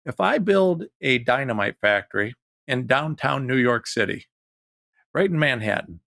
[0.05, 2.35] if I build a dynamite factory
[2.67, 4.27] in downtown New York City,
[5.13, 6.01] right in Manhattan,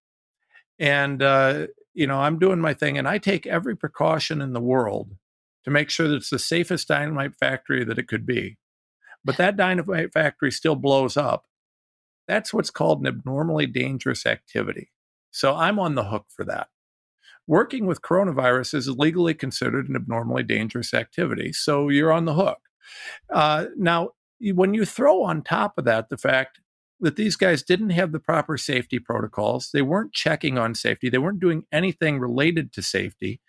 [0.79, 4.61] and uh, you know I'm doing my thing, and I take every precaution in the
[4.61, 5.17] world
[5.65, 8.59] to make sure that it's the safest dynamite factory that it could be,
[9.25, 11.45] but that dynamite factory still blows up.
[12.29, 14.91] That's what's called an abnormally dangerous activity.
[15.31, 16.69] So I'm on the hook for that
[17.47, 21.53] working with coronavirus is legally considered an abnormally dangerous activity.
[21.53, 22.59] So you're on the hook.
[23.33, 24.11] Uh, now,
[24.41, 26.61] when you throw on top of that the fact
[27.03, 31.19] that these guys didn't have the proper safety protocols, they weren't checking on safety, they
[31.19, 33.41] weren't doing anything related to safety.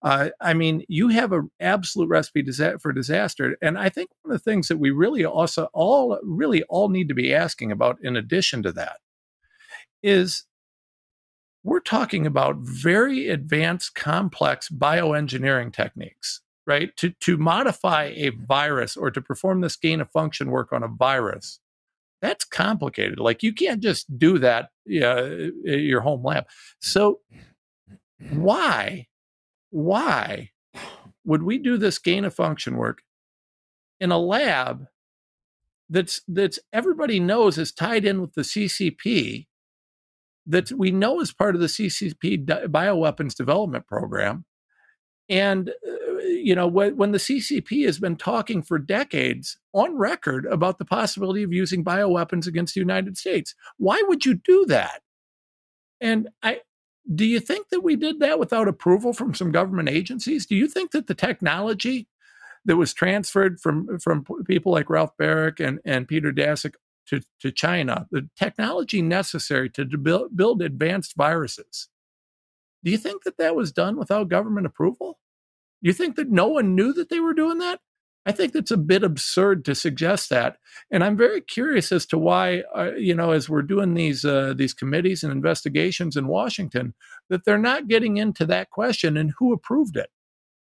[0.00, 2.44] Uh, I mean, you have an absolute recipe
[2.80, 3.56] for disaster.
[3.60, 7.08] And I think one of the things that we really also all really all need
[7.08, 8.98] to be asking about, in addition to that,
[10.02, 10.44] is
[11.64, 16.96] we're talking about very advanced, complex bioengineering techniques, right?
[16.98, 20.88] To, to modify a virus or to perform this gain of function work on a
[20.88, 21.58] virus
[22.22, 23.18] That's complicated.
[23.18, 26.44] Like you can't just do that yeah, at your home lab.
[26.80, 27.20] So
[28.30, 29.06] why,
[29.70, 30.50] why
[31.24, 33.02] would we do this gain of function work
[34.00, 34.86] in a lab
[35.88, 39.46] that's that's everybody knows is tied in with the CCP
[40.46, 44.44] that we know is part of the CCP bioweapons development program
[45.30, 50.78] and uh, you know when, the CCP has been talking for decades on record about
[50.78, 55.00] the possibility of using bioweapons against the United States why would you do that
[56.00, 56.60] and I
[57.12, 60.46] do you think that we did that without approval from some government agencies?
[60.46, 62.08] Do you think that the technology
[62.64, 66.74] that was transferred from from people like Ralph Baric and, and Peter Daszak
[67.06, 71.88] to, to China, the technology necessary to build advanced viruses,
[72.84, 75.18] do you think that that was done without government approval?
[75.82, 77.80] Do you think that no one knew that they were doing that?
[78.26, 80.58] I think that's a bit absurd to suggest that,
[80.90, 84.52] and I'm very curious as to why, uh, you know, as we're doing these uh,
[84.54, 86.92] these committees and investigations in Washington,
[87.30, 90.10] that they're not getting into that question and who approved it,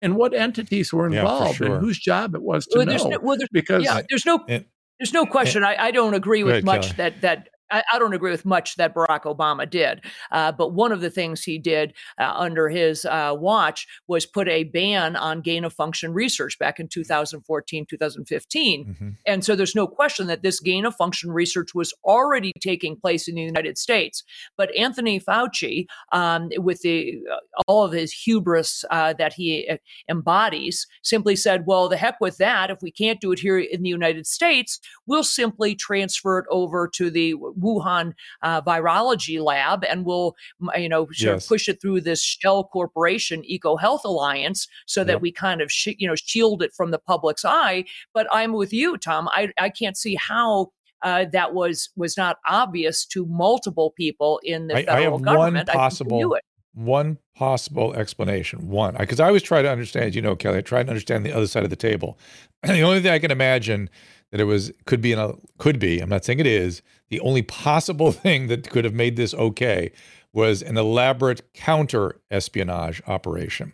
[0.02, 1.76] and what entities were involved, yeah, sure.
[1.76, 3.08] and whose job it was to well, know.
[3.08, 5.64] No, well, because yeah, there's no there's no question.
[5.64, 7.12] I, I don't agree with ahead, much Kelly.
[7.12, 10.92] that that I, I, don't agree with much that Barack Obama did, uh, but one
[10.92, 15.42] of the things he did uh, under his uh, watch was put a ban on
[15.42, 18.86] gain of function research back in 2014, 2015.
[18.86, 19.10] Mm-hmm.
[19.26, 23.28] And so there's no question that this gain of function research was already taking place
[23.28, 24.24] in the United States.
[24.58, 29.78] But Anthony Fauci, um, with the uh, all of his hubris uh, that he uh,
[30.10, 32.70] embodies, simply said, "Well, the heck with that.
[32.70, 36.88] If we can't do it here in the United States, we'll simply transfer it over
[36.96, 40.36] to the Wuhan uh, virology lab, and we'll
[40.76, 41.44] you know sort yes.
[41.44, 45.22] of push it through this shell corporation, Eco Health Alliance, so that yep.
[45.22, 47.86] we kind of sh- you know shield it from the public's eye.
[48.14, 49.28] But I'm with you, Tom.
[49.30, 54.68] I I can't see how uh, that was was not obvious to multiple people in
[54.68, 55.68] the I, federal I have government.
[55.68, 56.38] One possible,
[56.74, 58.70] one possible explanation.
[58.70, 60.16] One, because I, I always try to understand.
[60.16, 62.18] You know, Kelly, I try to understand the other side of the table.
[62.64, 63.90] And the only thing I can imagine
[64.32, 67.42] that it was could be a could be i'm not saying it is the only
[67.42, 69.92] possible thing that could have made this okay
[70.34, 73.74] was an elaborate counter espionage operation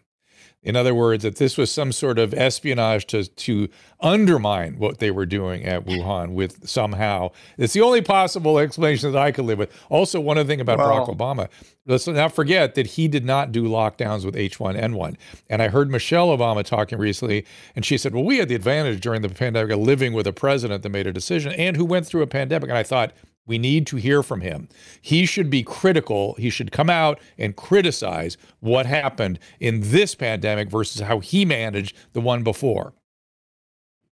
[0.64, 3.68] in other words, that this was some sort of espionage to to
[4.00, 7.30] undermine what they were doing at Wuhan with somehow.
[7.58, 9.72] It's the only possible explanation that I could live with.
[9.90, 11.50] Also, one other thing about Barack Obama,
[11.86, 15.16] let's not forget that he did not do lockdowns with H1N1.
[15.50, 17.46] And I heard Michelle Obama talking recently,
[17.76, 20.34] and she said, Well, we had the advantage during the pandemic of living with a
[20.34, 22.70] president that made a decision and who went through a pandemic.
[22.70, 23.14] And I thought,
[23.46, 24.70] we need to hear from him.
[25.02, 26.36] He should be critical.
[26.36, 31.96] He should come out and criticize what happened in this pandemic versus how he managed
[32.14, 32.94] the one before.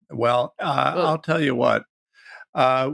[0.09, 1.83] Well, uh, I'll tell you what.
[2.55, 2.93] Uh,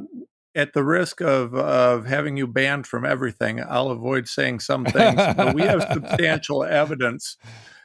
[0.56, 5.22] at the risk of of having you banned from everything, I'll avoid saying some things.
[5.36, 7.38] but we have substantial evidence,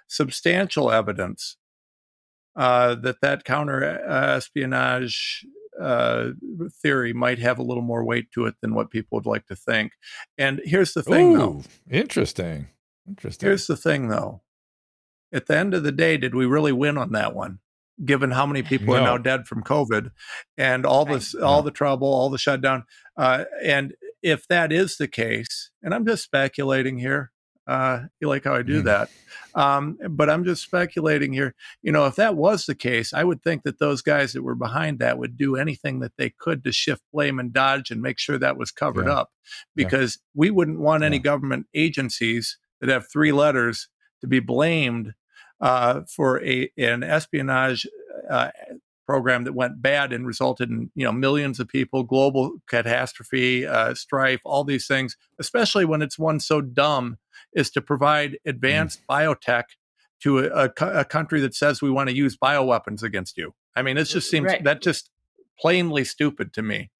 [0.06, 1.56] substantial evidence
[2.56, 5.46] uh, that that counter uh, espionage
[5.80, 6.30] uh,
[6.82, 9.56] theory might have a little more weight to it than what people would like to
[9.56, 9.92] think.
[10.36, 11.62] And here's the thing, Ooh, though.
[11.90, 12.68] Interesting.
[13.06, 13.46] Interesting.
[13.46, 14.42] Here's the thing, though.
[15.32, 17.58] At the end of the day, did we really win on that one?
[18.04, 19.00] Given how many people no.
[19.00, 20.10] are now dead from COVID,
[20.56, 21.44] and all this, no.
[21.44, 22.84] all the trouble, all the shutdown,
[23.16, 27.32] uh, and if that is the case, and I'm just speculating here,
[27.68, 28.86] uh, you like how I do mm.
[28.86, 29.10] that.
[29.54, 31.54] Um, but I'm just speculating here.
[31.82, 34.54] You know, if that was the case, I would think that those guys that were
[34.54, 38.18] behind that would do anything that they could to shift blame and dodge and make
[38.18, 39.14] sure that was covered yeah.
[39.14, 39.30] up
[39.76, 40.40] because yeah.
[40.40, 43.88] we wouldn't want any government agencies that have three letters
[44.20, 45.12] to be blamed
[45.60, 47.86] uh, for a, an espionage
[48.30, 48.50] uh,
[49.06, 53.94] program that went bad and resulted in you know millions of people, global catastrophe, uh,
[53.94, 55.16] strife, all these things.
[55.38, 57.16] Especially when it's one so dumb
[57.54, 58.36] is to provide mm.
[58.46, 59.14] advanced mm.
[59.14, 59.64] biotech
[60.22, 60.70] to a, a,
[61.00, 63.54] a, country that says we want to use bioweapons against you.
[63.76, 64.64] I mean, it just seems right.
[64.64, 65.10] that just
[65.60, 66.90] plainly stupid to me.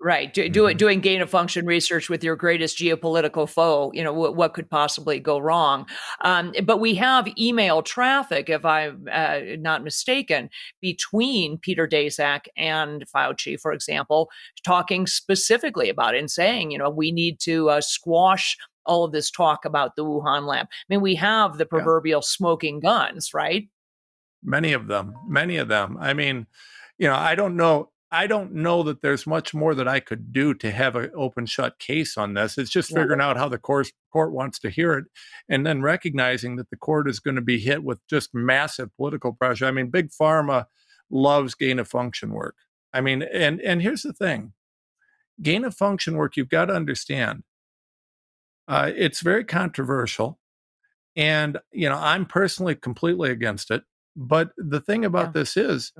[0.00, 0.32] Right.
[0.32, 0.76] Do, do, mm-hmm.
[0.78, 4.70] doing gain of function research with your greatest geopolitical foe, you know, w- what could
[4.70, 5.86] possibly go wrong?
[6.22, 10.48] Um, but we have email traffic, if I'm uh, not mistaken,
[10.80, 14.30] between Peter Daszak and Fauci, for example,
[14.64, 18.56] talking specifically about it and saying, you know, we need to uh, squash
[18.88, 20.66] all of this talk about the Wuhan lab.
[20.66, 22.26] I mean, we have the proverbial yeah.
[22.26, 23.68] smoking guns, right?
[24.42, 25.96] Many of them, many of them.
[26.00, 26.46] I mean,
[26.98, 30.32] you know, I don't know I don't know that there's much more that I could
[30.32, 32.56] do to have an open shut case on this.
[32.56, 35.04] It's just figuring out how the court, court wants to hear it
[35.48, 39.34] and then recognizing that the court is going to be hit with just massive political
[39.34, 39.66] pressure.
[39.66, 40.64] I mean, big pharma
[41.10, 42.56] loves gain of function work.
[42.94, 44.54] I mean, and and here's the thing.
[45.42, 47.42] gain of function work, you've got to understand
[48.68, 50.38] uh, it's very controversial.
[51.16, 53.82] And, you know, I'm personally completely against it.
[54.14, 55.32] But the thing about yeah.
[55.32, 55.92] this is,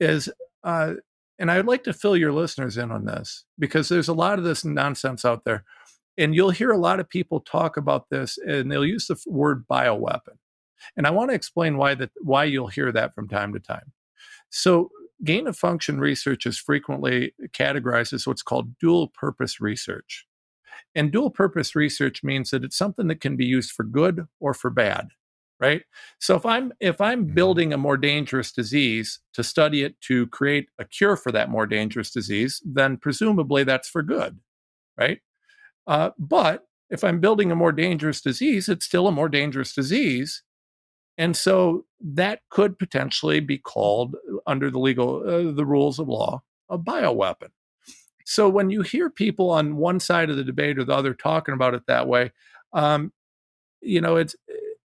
[0.00, 0.28] is,
[0.64, 0.94] uh,
[1.38, 4.38] and I would like to fill your listeners in on this because there's a lot
[4.38, 5.64] of this nonsense out there.
[6.18, 9.64] And you'll hear a lot of people talk about this and they'll use the word
[9.70, 10.36] bioweapon.
[10.96, 13.92] And I want to explain why that why you'll hear that from time to time.
[14.50, 14.90] So
[15.24, 20.26] gain of function research is frequently categorized as what's called dual purpose research.
[20.94, 24.54] And dual purpose research means that it's something that can be used for good or
[24.54, 25.08] for bad,
[25.58, 25.82] right?
[26.18, 27.34] So if I'm if I'm mm-hmm.
[27.34, 31.66] building a more dangerous disease to study it to create a cure for that more
[31.66, 34.38] dangerous disease, then presumably that's for good,
[34.98, 35.20] right?
[35.86, 40.42] Uh, but if I'm building a more dangerous disease, it's still a more dangerous disease.
[41.18, 44.16] And so that could potentially be called
[44.46, 47.48] under the legal uh, the rules of law a bioweapon.
[48.30, 51.52] So when you hear people on one side of the debate or the other talking
[51.52, 52.30] about it that way,
[52.72, 53.12] um,
[53.80, 54.36] you know, it's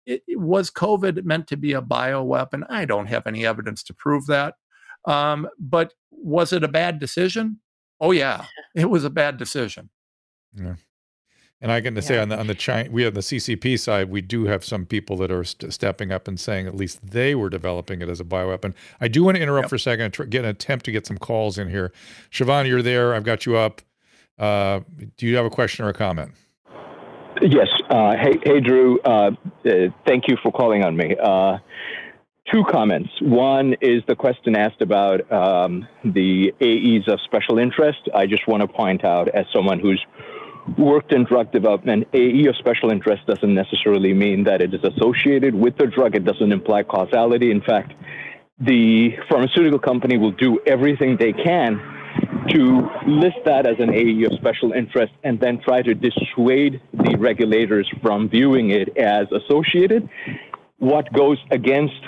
[0.05, 2.67] it, it, was COVID meant to be a bioweapon?
[2.69, 4.53] I don't have any evidence to prove that.
[5.05, 7.59] Um, but was it a bad decision?
[7.99, 9.89] Oh yeah, it was a bad decision.
[10.53, 10.75] Yeah.
[11.62, 12.01] And I can yeah.
[12.01, 14.86] say on the on the China, we have the CCP side, we do have some
[14.86, 18.20] people that are st- stepping up and saying at least they were developing it as
[18.20, 18.74] a bioweapon.
[18.99, 19.70] I do want to interrupt yep.
[19.70, 21.93] for a second and try, get an attempt to get some calls in here.
[22.32, 23.14] Siobhan, you're there.
[23.14, 23.82] I've got you up.
[24.39, 24.80] Uh,
[25.18, 26.32] do you have a question or a comment?
[27.41, 27.68] Yes.
[27.89, 28.99] Uh, hey, hey, Drew.
[29.01, 29.32] Uh,
[29.66, 29.72] uh
[30.05, 31.16] thank you for calling on me.
[31.22, 31.59] Uh,
[32.51, 33.09] two comments.
[33.22, 38.09] One is the question asked about um, the AEs of special interest.
[38.16, 40.03] I just want to point out, as someone who's
[40.78, 45.55] worked in drug development, AE of special interest doesn't necessarily mean that it is associated
[45.55, 46.16] with the drug.
[46.16, 47.51] It doesn't imply causality.
[47.51, 47.93] In fact,
[48.59, 51.82] the pharmaceutical company will do everything they can
[52.49, 57.16] to list that as an AE of special interest and then try to dissuade the
[57.18, 60.09] regulators from viewing it as associated.
[60.78, 62.01] What goes against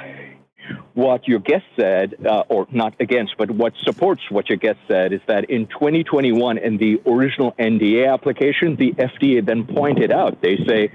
[0.93, 5.13] what your guest said, uh, or not against, but what supports what your guest said,
[5.13, 10.57] is that in 2021, in the original NDA application, the FDA then pointed out, they
[10.67, 10.91] say,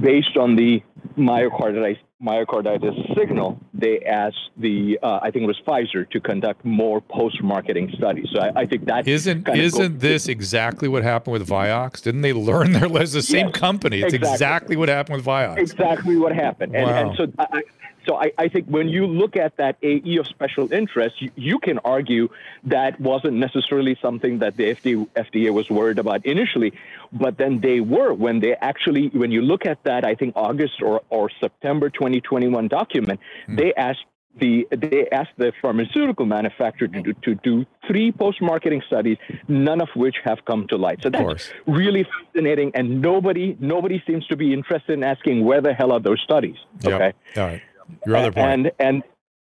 [0.00, 0.82] based on the
[1.16, 7.00] myocarditis, myocarditis signal, they asked the, uh, I think it was Pfizer, to conduct more
[7.00, 8.28] post-marketing studies.
[8.32, 12.02] So I, I think that isn't isn't this exactly what happened with Vioxx?
[12.02, 13.18] Didn't they learn their lesson?
[13.18, 14.00] The same yes, company.
[14.00, 14.34] It's exactly.
[14.34, 14.76] exactly.
[14.76, 15.58] what happened with Vioxx.
[15.58, 16.72] Exactly what happened.
[16.72, 16.78] Wow.
[16.78, 17.62] And, and so I,
[18.06, 21.58] so I, I, think when you look at that AE of special interest, you, you,
[21.58, 22.28] can argue
[22.64, 26.72] that wasn't necessarily something that the FDA, FDA was worried about initially,
[27.12, 30.82] but then they were when they actually, when you look at that, I think August
[30.82, 33.56] or, or September 2021 document, hmm.
[33.56, 34.04] they asked
[34.38, 39.16] the they asked the pharmaceutical manufacturer to do, to do three post-marketing studies,
[39.48, 41.02] none of which have come to light.
[41.02, 45.72] So that's really fascinating, and nobody nobody seems to be interested in asking where the
[45.72, 46.56] hell are those studies.
[46.84, 47.12] Okay.
[47.34, 47.38] Yep.
[47.38, 47.62] All right.
[48.06, 48.50] Your other point.
[48.50, 49.02] And and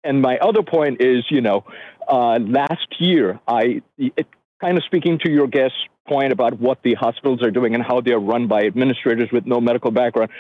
[0.05, 1.65] and my other point is, you know,
[2.09, 4.27] uh, last year I it,
[4.61, 5.75] kind of speaking to your guest
[6.09, 9.45] point about what the hospitals are doing and how they are run by administrators with
[9.45, 10.31] no medical background.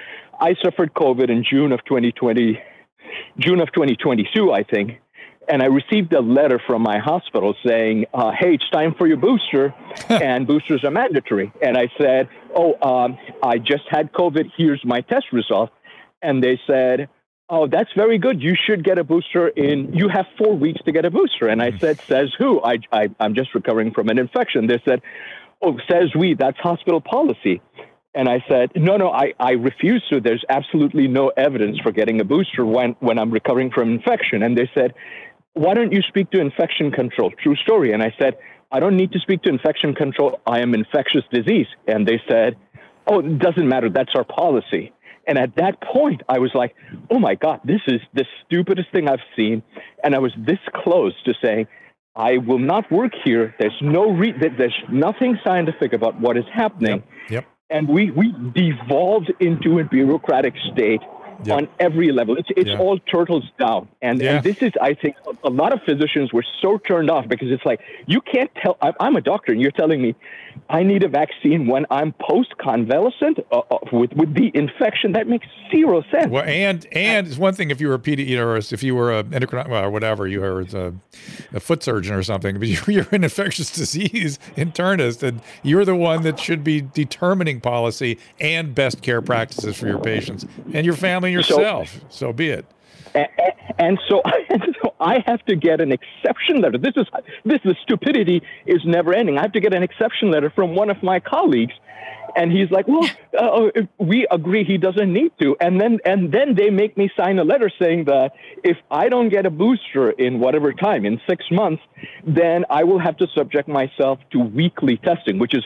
[0.40, 2.58] I suffered COVID in June of 2020,
[3.38, 5.00] June of 2022, I think.
[5.48, 9.16] And I received a letter from my hospital saying, uh, "Hey, it's time for your
[9.16, 9.72] booster,
[10.08, 14.50] and boosters are mandatory." And I said, "Oh, um, I just had COVID.
[14.56, 15.70] Here's my test result."
[16.20, 17.08] And they said,
[17.48, 18.42] Oh, that's very good.
[18.42, 19.92] You should get a booster in.
[19.94, 21.46] You have four weeks to get a booster.
[21.46, 21.80] And I mm.
[21.80, 22.60] said, says who?
[22.62, 24.66] I, I, I'm just recovering from an infection.
[24.66, 25.00] They said,
[25.62, 26.34] oh, says we.
[26.34, 27.60] That's hospital policy.
[28.16, 30.20] And I said, no, no, I, I refuse to.
[30.20, 34.42] There's absolutely no evidence for getting a booster when, when I'm recovering from infection.
[34.42, 34.94] And they said,
[35.52, 37.30] why don't you speak to infection control?
[37.42, 37.92] True story.
[37.92, 38.38] And I said,
[38.72, 40.40] I don't need to speak to infection control.
[40.46, 41.66] I am infectious disease.
[41.86, 42.56] And they said,
[43.06, 43.88] oh, it doesn't matter.
[43.88, 44.92] That's our policy.
[45.26, 46.74] And at that point, I was like,
[47.10, 49.62] oh my God, this is the stupidest thing I've seen.
[50.04, 51.66] And I was this close to saying,
[52.14, 53.54] I will not work here.
[53.58, 57.02] There's no re- there's nothing scientific about what is happening.
[57.28, 57.30] Yep.
[57.30, 57.46] yep.
[57.68, 61.00] And we, we devolved into a bureaucratic state
[61.44, 61.56] yep.
[61.56, 62.36] on every level.
[62.36, 62.78] It's, it's yeah.
[62.78, 63.88] all turtles down.
[64.02, 64.36] And, yeah.
[64.36, 67.50] and this is, I think, a, a, lot of physicians were so turned off because
[67.50, 70.14] it's like, you can't tell, I'm, I'm a doctor and you're telling me
[70.68, 75.12] I need a vaccine when I'm post convalescent uh, uh, with, with the infection.
[75.12, 76.28] That makes zero sense.
[76.28, 79.24] Well, and, and it's one thing if you were a know, if you were a
[79.24, 80.94] endocrinologist well, or whatever, you were a,
[81.54, 86.22] a foot surgeon or something, but you're an infectious disease internist and you're the one
[86.22, 91.25] that should be determining policy and best care practices for your patients and your family
[91.32, 91.88] yourself.
[91.88, 92.66] So, so be it.
[93.14, 93.28] And,
[93.78, 96.78] and so, and so I have to get an exception letter.
[96.78, 97.06] This is
[97.44, 99.38] this the stupidity is never ending.
[99.38, 101.72] I have to get an exception letter from one of my colleagues
[102.36, 106.54] and he's like, "Well, uh, we agree he doesn't need to." And then and then
[106.54, 110.38] they make me sign a letter saying that if I don't get a booster in
[110.38, 111.82] whatever time in six months,
[112.26, 115.64] then I will have to subject myself to weekly testing, which is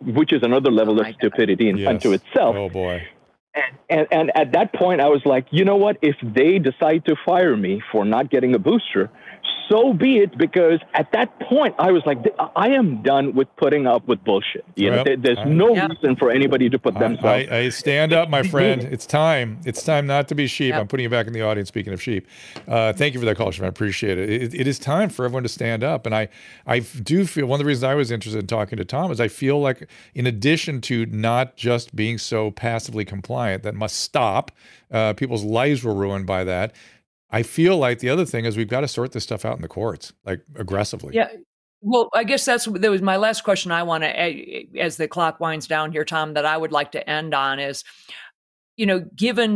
[0.00, 1.88] which is another level oh of stupidity in, yes.
[1.88, 2.56] unto itself.
[2.56, 3.06] Oh boy.
[3.88, 5.96] And, and at that point, I was like, you know what?
[6.02, 9.10] If they decide to fire me for not getting a booster,
[9.68, 12.18] so be it because at that point I was like,
[12.54, 14.64] I am done with putting up with bullshit.
[14.76, 15.88] You know, there's no yeah.
[15.88, 17.24] reason for anybody to put themselves.
[17.24, 18.82] I, I, stand up, my friend.
[18.84, 19.58] It's time.
[19.64, 20.70] It's time not to be sheep.
[20.70, 20.80] Yep.
[20.80, 21.68] I'm putting you back in the audience.
[21.68, 22.26] Speaking of sheep,
[22.68, 24.30] uh, thank you for that call, I appreciate it.
[24.30, 24.54] it.
[24.54, 26.28] It is time for everyone to stand up, and I,
[26.66, 29.20] I do feel one of the reasons I was interested in talking to Tom is
[29.20, 34.52] I feel like, in addition to not just being so passively compliant, that must stop.
[34.90, 36.72] Uh, people's lives were ruined by that.
[37.30, 39.62] I feel like the other thing is we've got to sort this stuff out in
[39.62, 41.14] the courts, like aggressively.
[41.14, 41.28] Yeah.
[41.80, 43.70] Well, I guess that's that was my last question.
[43.70, 47.08] I want to, as the clock winds down here, Tom, that I would like to
[47.08, 47.84] end on is,
[48.76, 49.54] you know, given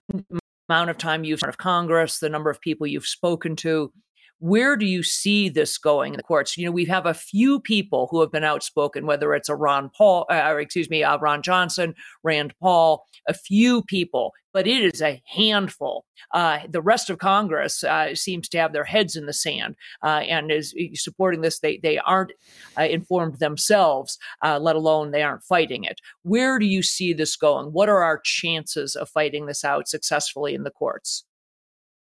[0.69, 3.93] amount of time you've of Congress, the number of people you've spoken to,
[4.41, 6.57] where do you see this going in the courts?
[6.57, 9.91] You know, we have a few people who have been outspoken, whether it's a Ron
[9.91, 14.83] Paul, uh, or excuse me, uh, Ron Johnson, Rand Paul, a few people, but it
[14.83, 16.07] is a handful.
[16.33, 20.23] Uh, the rest of Congress uh, seems to have their heads in the sand uh,
[20.27, 21.61] and is supporting this.
[21.61, 22.33] They they aren't
[22.79, 26.01] informed themselves, let alone they aren't fighting it.
[26.23, 27.73] Where do you see this going?
[27.73, 31.25] What are our chances of fighting this out successfully in the courts?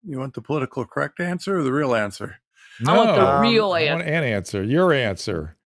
[0.08, 2.38] You want the political correct answer or the real answer?
[2.80, 3.92] No, I want the real um, answer.
[3.92, 4.64] I want an answer.
[4.64, 5.58] Your answer.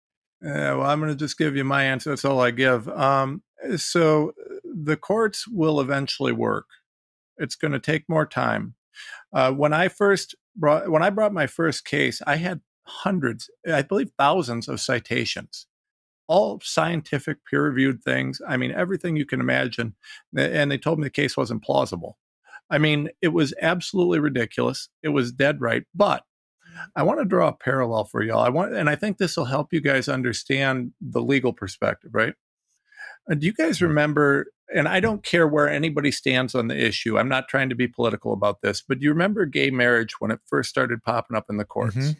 [0.40, 2.10] Yeah, well, I'm going to just give you my answer.
[2.10, 2.88] That's all I give.
[2.88, 3.42] Um,
[3.76, 4.32] so
[4.64, 6.66] the courts will eventually work.
[7.38, 8.74] It's going to take more time.
[9.32, 13.82] Uh, when I first brought, when I brought my first case, I had hundreds, I
[13.82, 15.66] believe thousands of citations,
[16.28, 18.40] all scientific, peer-reviewed things.
[18.46, 19.94] I mean, everything you can imagine.
[20.36, 22.16] And they told me the case wasn't plausible.
[22.70, 24.88] I mean, it was absolutely ridiculous.
[25.02, 25.84] It was dead right.
[25.94, 26.24] But
[26.94, 28.40] I want to draw a parallel for y'all.
[28.44, 32.34] I want, and I think this will help you guys understand the legal perspective, right?
[33.30, 34.46] Uh, do you guys remember?
[34.74, 37.18] And I don't care where anybody stands on the issue.
[37.18, 40.30] I'm not trying to be political about this, but do you remember gay marriage when
[40.30, 41.96] it first started popping up in the courts?
[41.96, 42.10] Mm-hmm.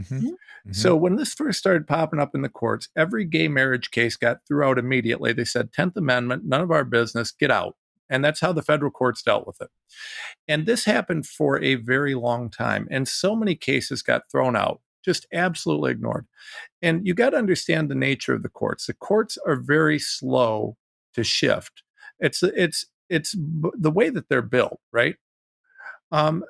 [0.00, 0.26] Mm-hmm.
[0.28, 0.72] Mm-hmm.
[0.72, 4.38] So when this first started popping up in the courts, every gay marriage case got
[4.46, 5.32] threw out immediately.
[5.32, 7.74] They said, 10th Amendment, none of our business, get out.
[8.10, 9.68] And that's how the federal courts dealt with it.
[10.46, 12.88] And this happened for a very long time.
[12.90, 16.26] And so many cases got thrown out, just absolutely ignored.
[16.80, 18.86] And you got to understand the nature of the courts.
[18.86, 20.76] The courts are very slow
[21.14, 21.82] to shift.
[22.20, 25.16] It's it's it's the way that they're built, right?
[26.12, 26.44] Um,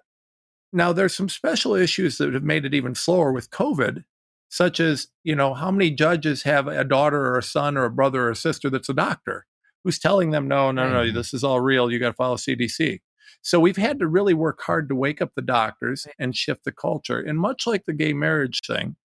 [0.72, 4.04] now there's some special issues that have made it even slower with COVID,
[4.48, 7.90] such as you know how many judges have a daughter or a son or a
[7.90, 9.46] brother or a sister that's a doctor
[9.88, 11.90] who's telling them, no, no, no, this is all real.
[11.90, 13.00] You got to follow CDC.
[13.40, 16.72] So we've had to really work hard to wake up the doctors and shift the
[16.72, 17.18] culture.
[17.20, 18.96] And much like the gay marriage thing,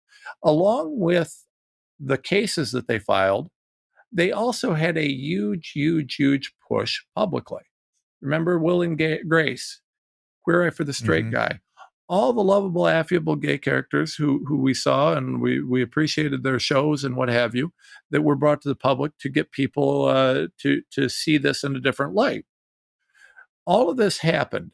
[0.43, 1.47] along with
[2.01, 3.49] the cases that they filed,
[4.11, 7.63] they also had a huge, huge, huge push publicly.
[8.21, 9.81] Remember Will and Grace,
[10.43, 11.35] Queer Eye for the Straight mm-hmm.
[11.35, 11.61] Guy
[12.09, 16.59] all the lovable, affable gay characters who who we saw and we we appreciated their
[16.59, 17.73] shows and what have you
[18.11, 21.77] that were brought to the public to get people uh, to to see this in
[21.77, 22.45] a different light.
[23.65, 24.73] All of this happened,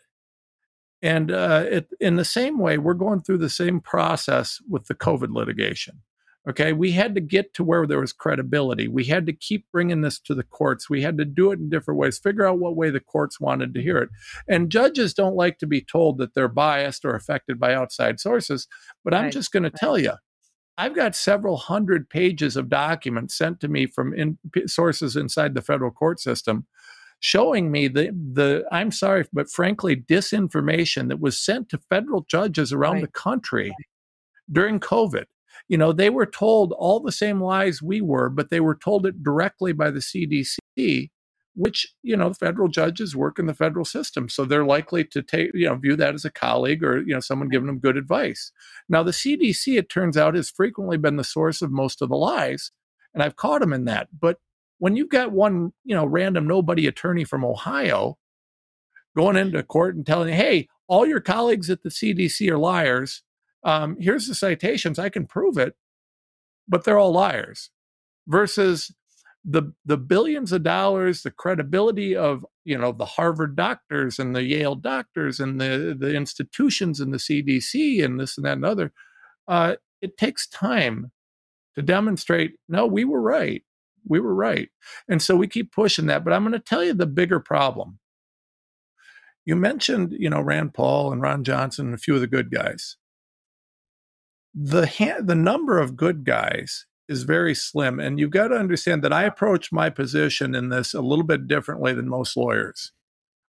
[1.02, 4.94] and uh, it, in the same way, we're going through the same process with the
[4.94, 6.00] COVID litigation.
[6.48, 8.88] Okay, we had to get to where there was credibility.
[8.88, 10.88] We had to keep bringing this to the courts.
[10.88, 13.74] We had to do it in different ways, figure out what way the courts wanted
[13.74, 14.08] to hear it.
[14.48, 18.66] And judges don't like to be told that they're biased or affected by outside sources.
[19.04, 20.12] But I'm just going to tell you,
[20.78, 25.60] I've got several hundred pages of documents sent to me from in, sources inside the
[25.60, 26.66] federal court system
[27.20, 32.72] showing me the the I'm sorry, but frankly, disinformation that was sent to federal judges
[32.72, 33.02] around right.
[33.02, 33.74] the country
[34.50, 35.24] during COVID
[35.68, 39.06] you know, they were told all the same lies we were, but they were told
[39.06, 41.10] it directly by the CDC,
[41.54, 44.28] which, you know, federal judges work in the federal system.
[44.28, 47.20] So they're likely to take, you know, view that as a colleague or, you know,
[47.20, 48.52] someone giving them good advice.
[48.88, 52.16] Now, the CDC, it turns out, has frequently been the source of most of the
[52.16, 52.70] lies.
[53.12, 54.08] And I've caught them in that.
[54.18, 54.38] But
[54.78, 58.16] when you've got one, you know, random nobody attorney from Ohio
[59.16, 63.22] going into court and telling, hey, all your colleagues at the CDC are liars
[63.64, 65.74] um, here's the citations, I can prove it,
[66.68, 67.70] but they're all liars.
[68.26, 68.92] Versus
[69.44, 74.42] the the billions of dollars, the credibility of you know the Harvard doctors and the
[74.44, 78.92] Yale doctors and the the institutions and the CDC and this and that and other,
[79.48, 81.12] uh, it takes time
[81.76, 82.52] to demonstrate.
[82.68, 83.62] No, we were right.
[84.08, 84.68] We were right,
[85.08, 86.24] and so we keep pushing that.
[86.24, 87.98] But I'm going to tell you the bigger problem.
[89.46, 92.50] You mentioned, you know, Rand Paul and Ron Johnson and a few of the good
[92.50, 92.96] guys.
[94.54, 97.98] The ha- the number of good guys is very slim.
[97.98, 101.48] And you've got to understand that I approach my position in this a little bit
[101.48, 102.92] differently than most lawyers.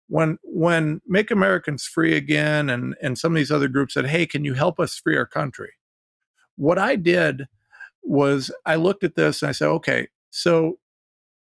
[0.09, 4.27] When when Make Americans Free Again and, and some of these other groups said, Hey,
[4.27, 5.73] can you help us free our country?
[6.57, 7.47] What I did
[8.03, 10.79] was I looked at this and I said, Okay, so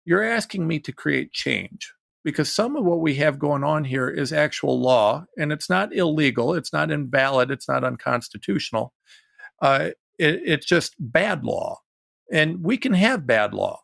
[0.03, 1.93] you're asking me to create change
[2.23, 5.95] because some of what we have going on here is actual law and it's not
[5.95, 8.93] illegal, it's not invalid, it's not unconstitutional.
[9.61, 11.79] Uh, it, it's just bad law.
[12.31, 13.81] And we can have bad law.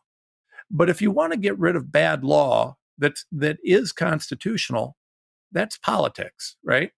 [0.70, 4.96] But if you want to get rid of bad law that's that is constitutional,
[5.52, 6.90] that's politics, right?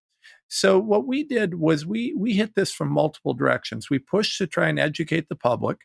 [0.49, 3.91] So what we did was we we hit this from multiple directions.
[3.91, 5.79] We pushed to try and educate the public.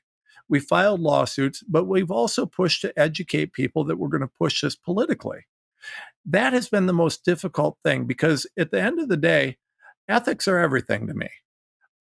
[0.50, 4.62] We filed lawsuits, but we've also pushed to educate people that we're going to push
[4.62, 5.40] this politically.
[6.26, 9.58] That has been the most difficult thing because at the end of the day,
[10.08, 11.30] ethics are everything to me.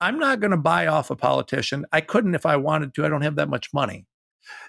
[0.03, 1.87] I'm not going to buy off a politician.
[1.93, 3.07] I couldn't if I wanted to.
[3.07, 4.07] I don't have that much money.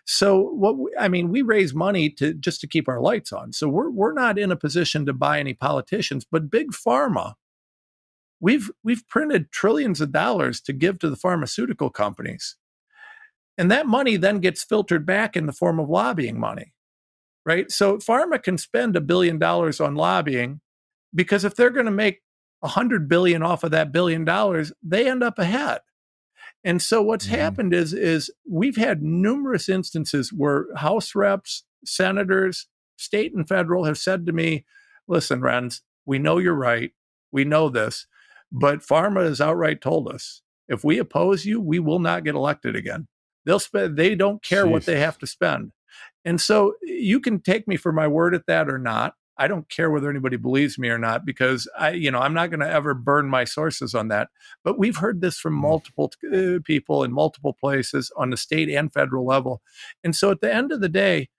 [0.06, 3.54] So what we, I mean, we raise money to just to keep our lights on.
[3.54, 7.34] So we're we're not in a position to buy any politicians, but big pharma
[8.44, 12.58] we've we've printed trillions of dollars to give to the pharmaceutical companies.
[13.58, 16.74] And that money then gets filtered back in the form of lobbying money.
[17.46, 17.72] Right?
[17.72, 20.60] So pharma can spend a billion dollars on lobbying
[21.16, 22.22] because if they're going to make
[22.64, 25.82] 100 billion off of that billion dollars, they end up ahead.
[26.64, 27.36] And so what's mm-hmm.
[27.36, 33.98] happened is is we've had numerous instances where house reps, senators, state and federal have
[33.98, 34.66] said to me,
[35.08, 36.92] "Listen, Renz, we know you're right.
[37.32, 38.08] We know this,
[38.52, 42.76] but pharma has outright told us if we oppose you, we will not get elected
[42.76, 43.08] again.
[43.46, 44.72] They'll spend they don't care Jeez.
[44.72, 45.72] what they have to spend.
[46.24, 49.16] And so you can take me for my word at that or not.
[49.38, 52.50] I don't care whether anybody believes me or not because I, you know, I'm not
[52.50, 54.30] going to ever burn my sources on that.
[54.64, 55.62] But we've heard this from mm.
[55.62, 59.62] multiple uh, people in multiple places on the state and federal level.
[60.04, 61.30] And so at the end of the day,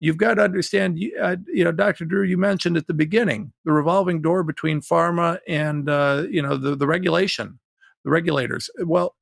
[0.00, 2.04] you've got to understand, uh, you know, Dr.
[2.04, 6.56] Drew, you mentioned at the beginning the revolving door between pharma and, uh, you know,
[6.56, 7.60] the, the regulation,
[8.04, 8.70] the regulators.
[8.78, 9.14] Well,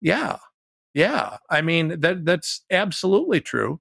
[0.00, 0.36] yeah,
[0.94, 3.80] yeah, I mean that that's absolutely true,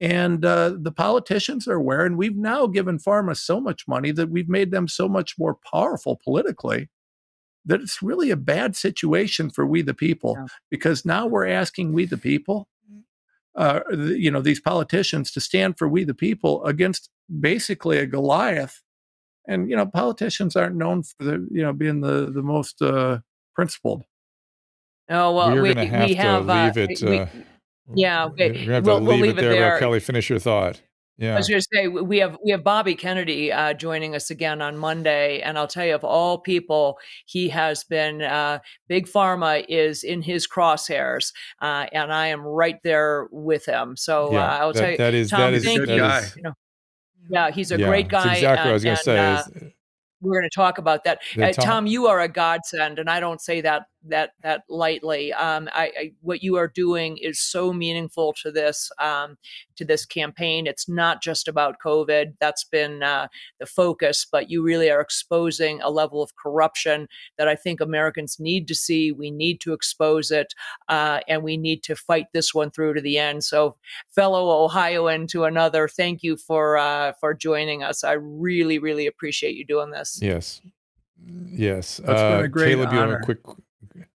[0.00, 2.04] and uh, the politicians are aware.
[2.04, 5.56] And we've now given pharma so much money that we've made them so much more
[5.70, 6.88] powerful politically
[7.68, 10.46] that it's really a bad situation for we the people yeah.
[10.70, 13.02] because now we're asking we the people, mm.
[13.54, 13.80] uh,
[14.14, 17.10] you know, these politicians to stand for we the people against
[17.40, 18.82] basically a Goliath.
[19.46, 23.18] And you know, politicians aren't known for the you know being the the most uh,
[23.54, 24.02] principled.
[25.10, 27.02] Oh well, we're we, going to have we to have leave uh, it.
[27.02, 27.26] We, uh,
[27.94, 28.50] yeah, okay.
[28.50, 29.72] We're gonna have we'll, to we'll leave, leave it there.
[29.72, 30.80] Let Kelly finish your thought.
[31.18, 31.34] Yeah.
[31.34, 34.62] I was going to say we have we have Bobby Kennedy uh, joining us again
[34.62, 39.64] on Monday, and I'll tell you of all people, he has been uh, big pharma
[39.68, 43.96] is in his crosshairs, uh, and I am right there with him.
[43.96, 46.04] So yeah, uh, I'll that, tell you, that is Tom, that is thank that you.
[46.04, 46.52] is, you know,
[47.30, 48.34] yeah, he's a yeah, great guy.
[48.34, 49.18] exactly and, what I was going to say.
[49.18, 49.66] and, Is, uh,
[50.20, 51.18] we're going to talk about that.
[51.36, 55.32] Uh, Tom- Tom, you are a godsend, and I don't say that that that lightly.
[55.32, 59.36] Um, I, I, what you are doing is so meaningful to this um,
[59.76, 60.66] to this campaign.
[60.66, 62.34] It's not just about COVID.
[62.40, 67.48] That's been uh, the focus, but you really are exposing a level of corruption that
[67.48, 69.12] I think Americans need to see.
[69.12, 70.54] We need to expose it,
[70.88, 73.44] uh, and we need to fight this one through to the end.
[73.44, 73.76] So,
[74.14, 78.04] fellow Ohioan to another, thank you for uh, for joining us.
[78.04, 80.18] I really, really appreciate you doing this.
[80.22, 80.60] yes,
[81.46, 81.98] yes.
[82.04, 83.44] That's been a Uh, great Caleb, you have a honor.
[83.90, 84.08] Quick.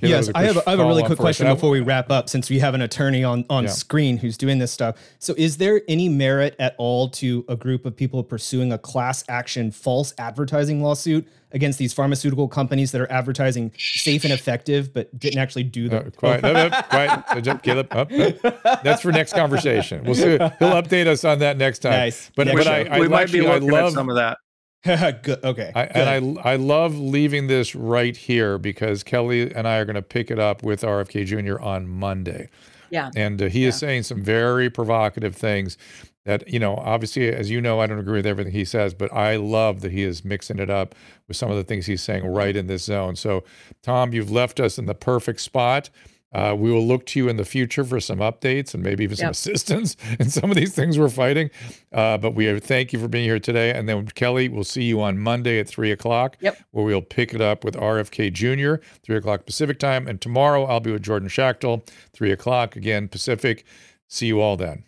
[0.00, 2.10] Caleb yes, I have, a, I have a really quick question And before we wrap
[2.10, 3.70] up, since we have an attorney on on Yeah.
[3.70, 4.96] screen who's doing this stuff.
[5.18, 9.22] So, is there any merit at all to a group of people pursuing a class
[9.28, 15.16] action false advertising lawsuit against these pharmaceutical companies that are advertising safe and effective, but
[15.18, 17.24] didn't actually do Uh, quiet, up, up, quiet.
[17.44, 17.88] Good Caleb.
[17.90, 18.82] Up, up.
[18.82, 20.04] That's for next conversation.
[20.04, 20.38] We'll see.
[20.38, 20.48] He'll
[20.80, 21.92] update us on that next time.
[21.92, 22.30] Nice.
[22.36, 22.72] But Yeah, but sure.
[22.72, 24.38] I, I we might be actually, I looking love at some of that.
[25.22, 25.44] Good.
[25.44, 25.72] Okay.
[25.74, 25.96] I, Good.
[25.96, 30.02] and I I love leaving this right here because Kelly and I are going to
[30.02, 31.60] pick it up with RFK Jr.
[31.60, 32.48] on Monday.
[32.90, 33.10] Yeah.
[33.14, 35.78] And uh, he is saying some very provocative things
[36.24, 39.12] that, you know, obviously, as you know, I don't agree with everything he says, but
[39.12, 40.94] I love that he is mixing it up
[41.28, 43.16] with some of the things he's saying right in this zone.
[43.16, 43.44] So,
[43.82, 45.88] Tom, you've left us in the perfect spot.
[46.32, 49.16] Uh, we will look to you in the future for some updates and maybe even
[49.16, 49.32] some Yep.
[49.32, 51.50] assistance in some of these things we're fighting.
[51.92, 53.72] Uh, but we thank you for being here today.
[53.72, 56.58] And then Kelly, we'll see you on Monday at three o'clock, Yep.
[56.70, 58.82] where we'll pick it up with RFK Jr.
[59.02, 60.06] three o'clock Pacific time.
[60.06, 61.82] And tomorrow I'll be with Jordan Schachtel,
[62.12, 63.64] three o'clock again Pacific.
[64.06, 64.84] See you all then.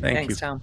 [0.00, 0.36] Thank Thanks, you.
[0.46, 0.62] Tom.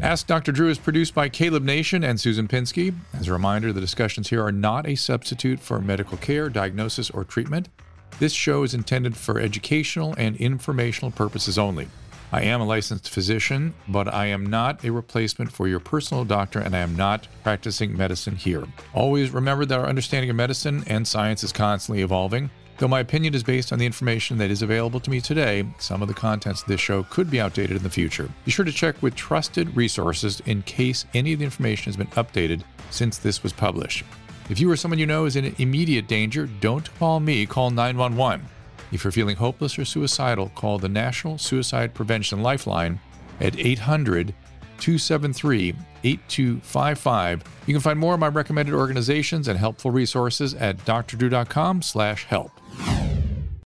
[0.00, 0.52] Ask Dr.
[0.52, 2.94] Drew is produced by Caleb Nation and Susan Pinsky.
[3.14, 7.24] As a reminder, the discussions here are not a substitute for medical care, diagnosis, or
[7.24, 7.68] treatment.
[8.18, 11.86] This show is intended for educational and informational purposes only.
[12.32, 16.58] I am a licensed physician, but I am not a replacement for your personal doctor,
[16.58, 18.64] and I am not practicing medicine here.
[18.92, 22.50] Always remember that our understanding of medicine and science is constantly evolving.
[22.78, 26.02] Though my opinion is based on the information that is available to me today, some
[26.02, 28.28] of the contents of this show could be outdated in the future.
[28.44, 32.08] Be sure to check with trusted resources in case any of the information has been
[32.08, 34.04] updated since this was published.
[34.48, 38.46] If you or someone you know is in immediate danger, don't call me, call 911.
[38.92, 42.98] If you're feeling hopeless or suicidal, call the National Suicide Prevention Lifeline
[43.40, 44.34] at 800
[44.78, 47.44] 273 8255.
[47.66, 52.57] You can find more of my recommended organizations and helpful resources at drdrew.com slash help.